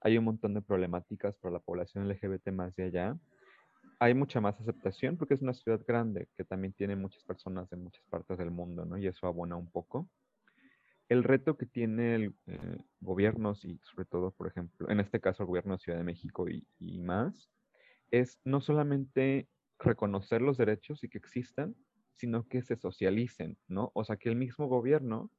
hay 0.00 0.18
un 0.18 0.24
montón 0.24 0.55
de 0.55 0.62
problemáticas 0.62 1.37
para 1.37 1.53
la 1.53 1.61
población 1.61 2.09
LGBT 2.09 2.50
más 2.50 2.74
de 2.77 2.85
allá. 2.85 3.18
Hay 4.00 4.14
mucha 4.14 4.40
más 4.40 4.61
aceptación 4.61 5.16
porque 5.16 5.35
es 5.35 5.42
una 5.42 5.55
ciudad 5.55 5.81
grande 5.87 6.29
que 6.37 6.44
también 6.44 6.72
tiene 6.74 6.96
muchas 6.96 7.22
personas 7.22 7.70
de 7.70 7.77
muchas 7.77 8.05
partes 8.11 8.37
del 8.37 8.50
mundo, 8.50 8.85
¿no? 8.85 8.98
Y 8.98 9.07
eso 9.07 9.27
abona 9.27 9.57
un 9.57 9.70
poco. 9.70 10.11
El 11.09 11.22
reto 11.22 11.57
que 11.57 11.66
tiene 11.66 12.16
el 12.16 12.35
eh, 12.46 12.79
gobiernos 13.00 13.64
y 13.64 13.79
sobre 13.85 14.07
todo, 14.07 14.33
por 14.33 14.48
ejemplo, 14.48 14.90
en 14.90 15.00
este 15.00 15.20
caso 15.20 15.42
el 15.42 15.46
gobierno 15.46 15.74
de 15.74 15.79
Ciudad 15.79 15.98
de 15.98 16.05
México 16.05 16.48
y, 16.48 16.66
y 16.79 16.98
más, 16.98 17.50
es 18.11 18.40
no 18.44 18.61
solamente 18.61 19.48
reconocer 19.79 20.42
los 20.42 20.57
derechos 20.57 21.05
y 21.05 21.09
que 21.09 21.18
existan, 21.18 21.74
sino 22.14 22.46
que 22.48 22.62
se 22.62 22.77
socialicen, 22.77 23.57
¿no? 23.68 23.90
O 23.94 24.05
sea, 24.05 24.16
que 24.16 24.29
el 24.29 24.37
mismo 24.37 24.66
gobierno 24.66 25.31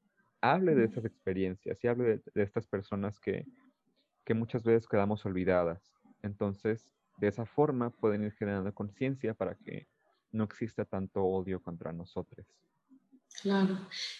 hable 0.42 0.76
de 0.76 0.86
esas 0.86 1.06
experiencias 1.06 1.84
y 1.84 1.88
hable 1.88 2.22
de, 2.34 2.44
estas 2.44 2.68
personas 2.68 3.20
que, 3.20 3.46
que, 4.24 4.34
muchas 4.34 4.64
veces 4.64 4.88
quedamos 4.88 5.26
olvidadas. 5.26 5.94
Entonces, 6.22 6.94
de 7.18 7.28
esa 7.28 7.46
forma 7.46 7.90
pueden 7.90 8.24
ir 8.24 8.34
generando 8.34 8.74
conciencia 8.74 9.34
para 9.34 9.56
que 9.56 9.88
no 10.32 10.44
exista 10.44 10.86
tanto 10.86 11.24
odio 11.24 11.62
contra 11.62 11.94
nosotros. 11.94 12.46
Claro, 13.42 13.78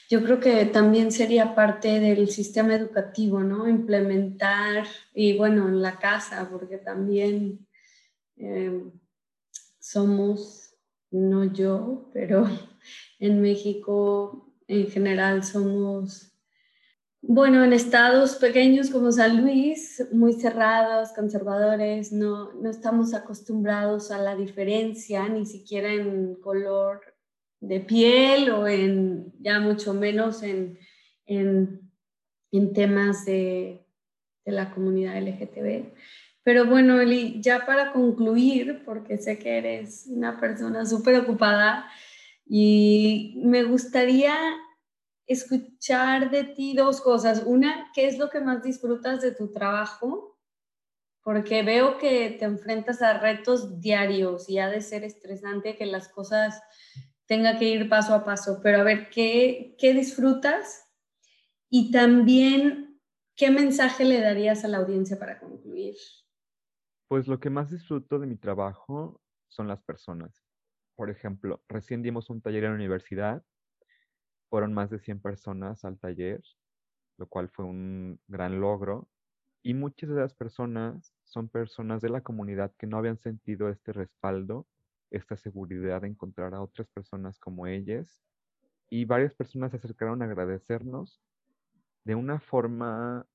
yo 0.10 0.24
creo 0.24 0.40
que 0.40 0.66
también 0.66 1.12
sería 1.12 1.56
parte 1.56 2.00
del 2.00 2.28
sistema 2.30 2.76
educativo, 2.76 3.42
¿no? 3.42 3.68
Implementar, 3.68 4.86
y 5.14 5.38
bueno, 5.38 5.68
en 5.68 5.82
la 5.82 5.98
casa, 5.98 6.50
porque 6.50 6.78
también 6.78 7.66
Em, 8.38 8.92
somos, 9.80 10.65
no 11.16 11.46
yo, 11.46 12.10
pero 12.14 12.46
en 13.20 13.42
México 13.42 14.54
en 14.68 14.88
general 14.88 15.44
somos, 15.44 16.32
bueno, 17.22 17.64
en 17.64 17.74
estados 17.74 18.36
pequeños 18.36 18.90
como 18.90 19.12
San 19.12 19.42
Luis, 19.42 20.06
muy 20.12 20.34
cerrados, 20.34 21.14
conservadores, 21.14 22.12
no, 22.12 22.54
no 22.54 22.70
estamos 22.70 23.14
acostumbrados 23.14 24.12
a 24.12 24.18
la 24.18 24.36
diferencia, 24.36 25.28
ni 25.30 25.46
siquiera 25.46 25.92
en 25.92 26.36
color 26.36 27.02
de 27.60 27.80
piel 27.80 28.50
o 28.50 28.68
en, 28.68 29.34
ya 29.40 29.60
mucho 29.60 29.94
menos 29.94 30.44
en, 30.44 30.78
en, 31.26 31.92
en 32.52 32.74
temas 32.74 33.26
de, 33.26 33.86
de 34.46 34.52
la 34.52 34.72
comunidad 34.72 35.18
LGTB. 35.22 35.94
Pero 36.46 36.68
bueno, 36.68 37.02
Eli, 37.02 37.42
ya 37.42 37.66
para 37.66 37.92
concluir, 37.92 38.84
porque 38.86 39.18
sé 39.18 39.40
que 39.40 39.58
eres 39.58 40.06
una 40.08 40.40
persona 40.40 40.86
súper 40.86 41.16
ocupada 41.16 41.90
y 42.46 43.42
me 43.44 43.64
gustaría 43.64 44.38
escuchar 45.26 46.30
de 46.30 46.44
ti 46.44 46.76
dos 46.76 47.02
cosas. 47.02 47.42
Una, 47.48 47.90
¿qué 47.96 48.06
es 48.06 48.20
lo 48.20 48.30
que 48.30 48.42
más 48.42 48.62
disfrutas 48.62 49.22
de 49.22 49.32
tu 49.32 49.52
trabajo? 49.52 50.38
Porque 51.24 51.64
veo 51.64 51.98
que 51.98 52.36
te 52.38 52.46
enfrentas 52.46 53.02
a 53.02 53.18
retos 53.18 53.82
diarios 53.82 54.48
y 54.48 54.60
ha 54.60 54.70
de 54.70 54.82
ser 54.82 55.04
estresante 55.04 55.76
que 55.76 55.88
las 55.88 56.10
cosas 56.10 56.62
tengan 57.26 57.58
que 57.58 57.70
ir 57.70 57.90
paso 57.90 58.14
a 58.14 58.24
paso. 58.24 58.60
Pero 58.62 58.82
a 58.82 58.84
ver, 58.84 59.10
¿qué, 59.10 59.76
qué 59.80 59.96
disfrutas? 59.96 60.86
Y 61.72 61.90
también, 61.90 63.02
¿qué 63.36 63.50
mensaje 63.50 64.06
le 64.06 64.22
darías 64.22 64.64
a 64.64 64.68
la 64.68 64.78
audiencia 64.78 65.18
para 65.18 65.40
concluir? 65.40 65.96
Pues 67.16 67.30
lo 67.30 67.40
que 67.40 67.50
más 67.50 67.72
disfruto 67.72 68.20
de 68.20 68.28
mi 68.28 68.36
trabajo 68.36 69.22
son 69.48 69.70
las 69.70 69.82
personas. 69.82 70.44
Por 70.98 71.10
ejemplo, 71.10 71.64
recién 71.70 72.02
dimos 72.02 72.30
un 72.30 72.42
taller 72.42 72.66
en 72.66 72.72
la 72.72 72.76
universidad. 72.76 73.42
Fueron 74.50 74.74
más 74.74 74.90
de 74.90 75.00
100 75.00 75.22
personas 75.22 75.86
al 75.86 75.98
taller, 75.98 76.44
lo 77.18 77.26
cual 77.30 77.48
fue 77.48 77.64
un 77.64 78.20
gran 78.28 78.60
logro. 78.60 79.08
Y 79.64 79.76
muchas 79.76 80.10
de 80.10 80.18
las 80.18 80.34
personas 80.34 81.14
son 81.24 81.48
personas 81.48 82.02
de 82.02 82.10
la 82.10 82.20
comunidad 82.20 82.74
que 82.78 82.86
no 82.86 82.98
habían 82.98 83.18
sentido 83.18 83.70
este 83.70 83.94
respaldo, 83.94 84.68
esta 85.10 85.38
seguridad 85.38 86.02
de 86.02 86.10
encontrar 86.10 86.54
a 86.54 86.62
otras 86.62 86.90
personas 86.90 87.40
como 87.40 87.66
ellas. 87.66 88.26
Y 88.90 89.06
varias 89.06 89.34
personas 89.34 89.72
se 89.72 89.78
acercaron 89.78 90.22
a 90.22 90.26
agradecernos 90.26 91.22
de 92.04 92.16
una 92.16 92.42
forma 92.42 93.26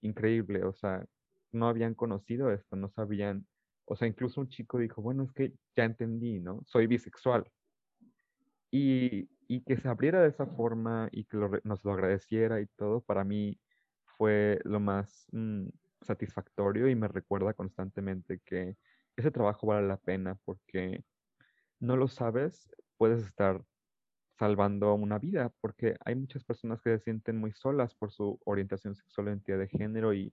increíble. 0.00 0.64
O 0.64 0.72
sea, 0.72 1.06
no 1.52 1.68
habían 1.68 1.94
conocido 1.94 2.50
esto, 2.52 2.76
no 2.76 2.88
sabían, 2.90 3.46
o 3.84 3.96
sea, 3.96 4.08
incluso 4.08 4.40
un 4.40 4.48
chico 4.48 4.78
dijo, 4.78 5.02
bueno, 5.02 5.24
es 5.24 5.32
que 5.32 5.52
ya 5.76 5.84
entendí, 5.84 6.40
¿no? 6.40 6.62
Soy 6.66 6.86
bisexual. 6.86 7.50
Y, 8.70 9.28
que 9.66 9.76
se 9.76 9.86
abriera 9.88 10.22
de 10.22 10.30
esa 10.30 10.46
forma 10.46 11.10
y 11.12 11.24
que 11.24 11.36
nos 11.36 11.84
lo 11.84 11.92
agradeciera 11.92 12.60
y 12.62 12.66
todo, 12.68 13.02
para 13.02 13.22
mí 13.22 13.60
fue 14.16 14.60
lo 14.64 14.80
más 14.80 15.26
mm, 15.32 15.68
satisfactorio 16.00 16.88
y 16.88 16.94
me 16.94 17.08
recuerda 17.08 17.52
constantemente 17.52 18.40
que 18.46 18.76
ese 19.14 19.30
trabajo 19.30 19.66
vale 19.66 19.86
la 19.86 19.98
pena 19.98 20.38
porque 20.46 21.04
no 21.80 21.96
lo 21.96 22.08
sabes, 22.08 22.70
puedes 22.96 23.26
estar 23.26 23.62
salvando 24.38 24.94
una 24.94 25.18
vida, 25.18 25.52
porque 25.60 25.96
hay 26.04 26.14
muchas 26.14 26.44
personas 26.44 26.80
que 26.80 26.90
se 26.90 27.04
sienten 27.04 27.38
muy 27.38 27.52
solas 27.52 27.94
por 27.94 28.10
su 28.10 28.40
orientación 28.44 28.94
sexual 28.94 29.28
o 29.28 29.30
identidad 29.30 29.58
de 29.58 29.68
género 29.68 30.14
y 30.14 30.32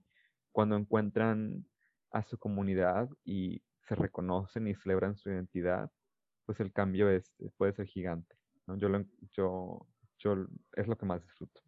cuando 0.51 0.75
encuentran 0.75 1.65
a 2.11 2.23
su 2.23 2.37
comunidad 2.37 3.09
y 3.23 3.61
se 3.87 3.95
reconocen 3.95 4.67
y 4.67 4.75
celebran 4.75 5.15
su 5.15 5.29
identidad, 5.29 5.91
pues 6.45 6.59
el 6.59 6.71
cambio 6.71 7.09
es, 7.09 7.35
puede 7.57 7.73
ser 7.73 7.85
gigante. 7.87 8.35
Yo, 8.67 8.89
yo, 9.31 9.87
yo 10.19 10.47
es 10.73 10.87
lo 10.87 10.97
que 10.97 11.05
más 11.05 11.21
disfruto, 11.23 11.61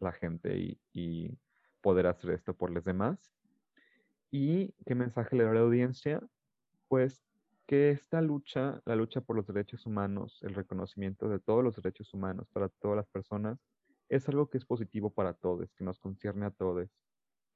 la 0.00 0.12
gente 0.12 0.56
y, 0.56 0.80
y 0.92 1.38
poder 1.80 2.06
hacer 2.06 2.30
esto 2.30 2.54
por 2.54 2.70
los 2.70 2.84
demás. 2.84 3.32
¿Y 4.30 4.72
qué 4.86 4.94
mensaje 4.94 5.36
le 5.36 5.44
doy 5.44 5.52
a 5.52 5.54
la 5.54 5.60
audiencia? 5.60 6.20
Pues 6.88 7.24
que 7.66 7.90
esta 7.90 8.20
lucha, 8.20 8.82
la 8.84 8.96
lucha 8.96 9.20
por 9.20 9.36
los 9.36 9.46
derechos 9.46 9.86
humanos, 9.86 10.38
el 10.42 10.54
reconocimiento 10.54 11.28
de 11.28 11.38
todos 11.38 11.64
los 11.64 11.76
derechos 11.76 12.12
humanos 12.12 12.48
para 12.52 12.68
todas 12.68 12.96
las 12.96 13.08
personas, 13.08 13.58
es 14.08 14.28
algo 14.28 14.48
que 14.50 14.58
es 14.58 14.64
positivo 14.64 15.10
para 15.10 15.34
todos, 15.34 15.72
que 15.74 15.84
nos 15.84 15.98
concierne 15.98 16.46
a 16.46 16.50
todos, 16.50 16.88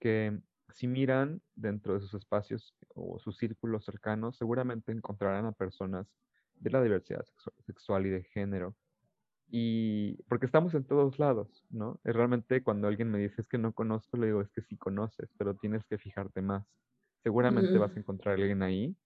que 0.01 0.41
si 0.71 0.89
miran 0.89 1.43
dentro 1.55 1.95
de 1.95 2.01
sus 2.01 2.15
espacios 2.15 2.77
o 2.95 3.19
sus 3.19 3.37
círculos 3.39 3.85
cercanos, 3.85 4.37
seguramente 4.37 4.93
encontrarán 4.93 5.47
a 5.47 5.53
personas 5.53 6.13
de 6.55 6.71
la 6.71 6.83
diversidad 6.83 7.25
sexual 7.61 8.07
y 8.07 8.11
de 8.11 8.25
género. 8.25 8.77
Y 9.51 10.23
porque 10.25 10.47
estamos 10.47 10.75
en 10.75 10.85
todos 10.87 11.19
lados, 11.19 11.67
¿no? 11.71 12.01
realmente 12.05 12.63
cuando 12.63 12.89
alguien 12.89 13.11
me 13.11 13.19
dice 13.19 13.41
es 13.41 13.49
que 13.49 13.59
no 13.59 13.73
conozco, 13.75 14.17
le 14.19 14.27
digo 14.27 14.43
es 14.43 14.51
que 14.51 14.63
sí 14.63 14.77
conoces, 14.77 15.33
pero 15.39 15.57
tienes 15.57 15.85
que 15.87 15.99
fijarte 15.99 16.43
más. 16.43 16.67
Seguramente 17.23 17.79
vas 17.79 17.97
a 17.97 18.01
encontrar 18.01 18.35
a 18.35 18.39
alguien 18.43 18.63
ahí. 18.63 18.97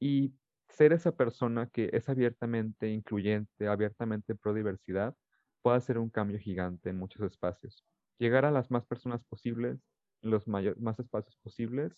Y 0.00 0.36
ser 0.68 0.92
esa 0.92 1.16
persona 1.16 1.68
que 1.70 1.90
es 1.92 2.08
abiertamente 2.08 2.90
incluyente, 2.90 3.68
abiertamente 3.68 4.34
pro 4.34 4.54
diversidad, 4.54 5.16
puede 5.62 5.78
hacer 5.78 5.98
un 5.98 6.10
cambio 6.10 6.38
gigante 6.38 6.90
en 6.90 6.98
muchos 6.98 7.22
espacios. 7.22 7.84
Llegar 8.18 8.44
a 8.44 8.50
las 8.50 8.70
más 8.70 8.86
personas 8.86 9.24
posibles 9.24 9.80
los 10.24 10.48
más 10.48 10.98
espacios 10.98 11.36
posibles, 11.36 11.92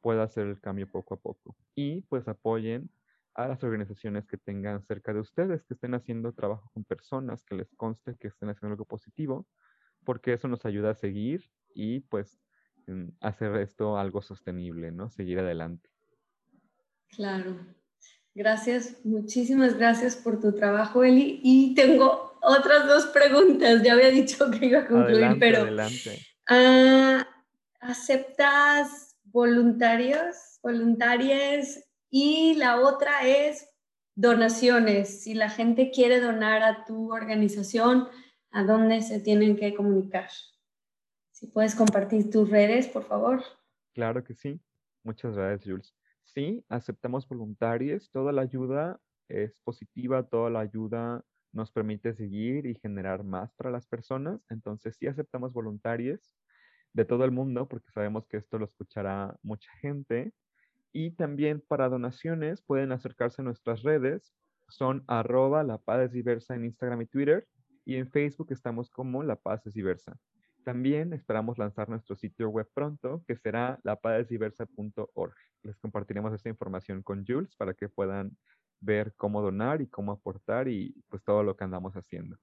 pueda 0.00 0.22
hacer 0.22 0.46
el 0.46 0.60
cambio 0.60 0.90
poco 0.90 1.14
a 1.14 1.20
poco. 1.20 1.56
Y 1.74 2.02
pues 2.02 2.26
apoyen 2.28 2.90
a 3.34 3.48
las 3.48 3.62
organizaciones 3.62 4.26
que 4.26 4.38
tengan 4.38 4.82
cerca 4.82 5.12
de 5.12 5.20
ustedes, 5.20 5.62
que 5.64 5.74
estén 5.74 5.94
haciendo 5.94 6.32
trabajo 6.32 6.70
con 6.72 6.84
personas, 6.84 7.44
que 7.44 7.54
les 7.54 7.68
conste 7.76 8.16
que 8.16 8.28
estén 8.28 8.48
haciendo 8.48 8.72
algo 8.72 8.86
positivo, 8.86 9.46
porque 10.04 10.32
eso 10.32 10.48
nos 10.48 10.64
ayuda 10.64 10.90
a 10.90 10.94
seguir 10.94 11.50
y 11.74 12.00
pues 12.00 12.40
hacer 13.20 13.56
esto 13.56 13.98
algo 13.98 14.22
sostenible, 14.22 14.92
¿no? 14.92 15.10
Seguir 15.10 15.40
adelante. 15.40 15.90
Claro. 17.08 17.56
Gracias, 18.34 19.04
muchísimas 19.04 19.76
gracias 19.76 20.14
por 20.14 20.40
tu 20.40 20.52
trabajo, 20.52 21.02
Eli. 21.02 21.40
Y 21.42 21.74
tengo 21.74 22.38
otras 22.42 22.86
dos 22.86 23.06
preguntas. 23.06 23.82
Ya 23.82 23.94
había 23.94 24.10
dicho 24.10 24.50
que 24.50 24.66
iba 24.66 24.80
a 24.80 24.86
concluir, 24.86 25.36
pero 25.40 25.62
adelante. 25.62 26.18
Ah, 26.48 27.26
¿aceptas 27.88 29.16
voluntarios, 29.24 30.58
voluntarias 30.62 31.84
y 32.10 32.54
la 32.54 32.80
otra 32.80 33.26
es 33.26 33.68
donaciones. 34.14 35.22
Si 35.22 35.34
la 35.34 35.50
gente 35.50 35.90
quiere 35.90 36.20
donar 36.20 36.62
a 36.62 36.84
tu 36.84 37.12
organización, 37.12 38.08
¿a 38.50 38.64
dónde 38.64 39.02
se 39.02 39.20
tienen 39.20 39.56
que 39.56 39.74
comunicar? 39.74 40.30
Si 41.30 41.46
puedes 41.46 41.74
compartir 41.74 42.30
tus 42.30 42.48
redes, 42.48 42.88
por 42.88 43.04
favor. 43.04 43.42
Claro 43.92 44.24
que 44.24 44.34
sí. 44.34 44.58
Muchas 45.04 45.36
gracias, 45.36 45.70
Jules. 45.70 45.94
Sí, 46.24 46.64
aceptamos 46.68 47.28
voluntarios. 47.28 48.10
Toda 48.10 48.32
la 48.32 48.42
ayuda 48.42 48.98
es 49.28 49.58
positiva, 49.62 50.26
toda 50.26 50.50
la 50.50 50.60
ayuda 50.60 51.24
nos 51.52 51.70
permite 51.70 52.14
seguir 52.14 52.66
y 52.66 52.74
generar 52.74 53.22
más 53.22 53.52
para 53.54 53.70
las 53.70 53.86
personas. 53.86 54.40
Entonces, 54.48 54.96
sí 54.96 55.06
aceptamos 55.06 55.52
voluntarios 55.52 56.32
de 56.96 57.04
todo 57.04 57.26
el 57.26 57.30
mundo 57.30 57.68
porque 57.68 57.90
sabemos 57.90 58.26
que 58.26 58.38
esto 58.38 58.58
lo 58.58 58.64
escuchará 58.64 59.36
mucha 59.42 59.70
gente. 59.80 60.32
Y 60.92 61.10
también 61.10 61.62
para 61.68 61.90
donaciones 61.90 62.62
pueden 62.62 62.90
acercarse 62.90 63.42
a 63.42 63.44
nuestras 63.44 63.82
redes. 63.82 64.34
Son 64.68 65.04
arroba 65.06 65.62
La 65.62 65.76
Paz 65.76 66.06
es 66.06 66.12
Diversa 66.12 66.54
en 66.54 66.64
Instagram 66.64 67.02
y 67.02 67.06
Twitter. 67.06 67.46
Y 67.84 67.96
en 67.96 68.10
Facebook 68.10 68.48
estamos 68.50 68.90
como 68.90 69.22
La 69.22 69.36
Paz 69.36 69.66
es 69.66 69.74
Diversa. 69.74 70.18
También 70.64 71.12
esperamos 71.12 71.58
lanzar 71.58 71.88
nuestro 71.90 72.16
sitio 72.16 72.48
web 72.48 72.68
pronto, 72.74 73.22
que 73.28 73.36
será 73.36 73.78
lapazdiversa.org. 73.84 75.34
Les 75.62 75.76
compartiremos 75.76 76.32
esta 76.32 76.48
información 76.48 77.02
con 77.02 77.24
Jules 77.26 77.54
para 77.56 77.74
que 77.74 77.90
puedan 77.90 78.36
ver 78.80 79.12
cómo 79.16 79.42
donar 79.42 79.82
y 79.82 79.86
cómo 79.86 80.12
aportar 80.12 80.66
y 80.66 80.94
pues 81.08 81.22
todo 81.22 81.42
lo 81.42 81.56
que 81.56 81.64
andamos 81.64 81.94
haciendo. 81.94 82.36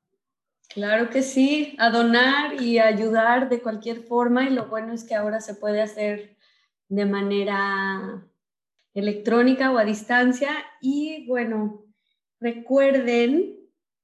Claro 0.74 1.12
que 1.12 1.22
sí, 1.22 1.76
a 1.78 1.92
donar 1.92 2.60
y 2.60 2.80
ayudar 2.80 3.48
de 3.48 3.62
cualquier 3.62 4.02
forma 4.02 4.46
y 4.46 4.50
lo 4.50 4.66
bueno 4.66 4.92
es 4.92 5.04
que 5.04 5.14
ahora 5.14 5.40
se 5.40 5.54
puede 5.54 5.82
hacer 5.82 6.36
de 6.90 7.06
manera 7.06 8.28
electrónica 8.96 9.72
o 9.72 9.78
a 9.78 9.86
distancia. 9.86 10.52
Y 10.82 11.28
bueno, 11.28 11.86
recuerden 12.40 13.56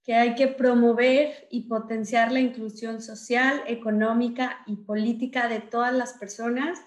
que 0.03 0.13
hay 0.13 0.35
que 0.35 0.47
promover 0.47 1.47
y 1.49 1.67
potenciar 1.67 2.31
la 2.31 2.39
inclusión 2.39 3.01
social, 3.01 3.63
económica 3.65 4.59
y 4.67 4.75
política 4.75 5.47
de 5.47 5.61
todas 5.61 5.93
las 5.93 6.13
personas, 6.13 6.79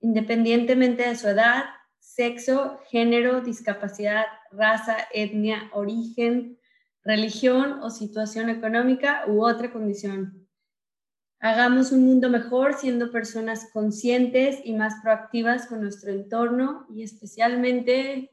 independientemente 0.00 1.08
de 1.08 1.14
su 1.14 1.28
edad, 1.28 1.64
sexo, 2.00 2.80
género, 2.90 3.40
discapacidad, 3.40 4.24
raza, 4.50 4.96
etnia, 5.12 5.70
origen, 5.72 6.58
religión 7.08 7.80
o 7.82 7.88
situación 7.88 8.50
económica 8.50 9.24
u 9.26 9.42
otra 9.42 9.72
condición. 9.72 10.46
Hagamos 11.40 11.90
un 11.90 12.04
mundo 12.04 12.28
mejor 12.28 12.74
siendo 12.74 13.10
personas 13.10 13.70
conscientes 13.72 14.58
y 14.62 14.74
más 14.74 14.96
proactivas 15.02 15.66
con 15.66 15.80
nuestro 15.80 16.12
entorno 16.12 16.86
y 16.94 17.02
especialmente 17.02 18.30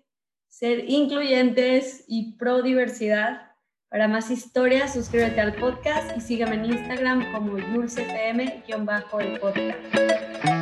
ser 0.49 0.89
incluyentes 0.89 2.03
y 2.07 2.35
pro 2.37 2.61
diversidad. 2.63 3.53
Para 3.89 4.09
más 4.09 4.29
historias, 4.29 4.93
suscríbete 4.93 5.39
al 5.39 5.55
podcast 5.55 6.17
y 6.17 6.19
sígueme 6.19 6.55
en 6.55 6.65
Instagram 6.65 7.31
como 7.31 7.57
YulceFM-el 7.57 8.61
podcast. 9.39 10.54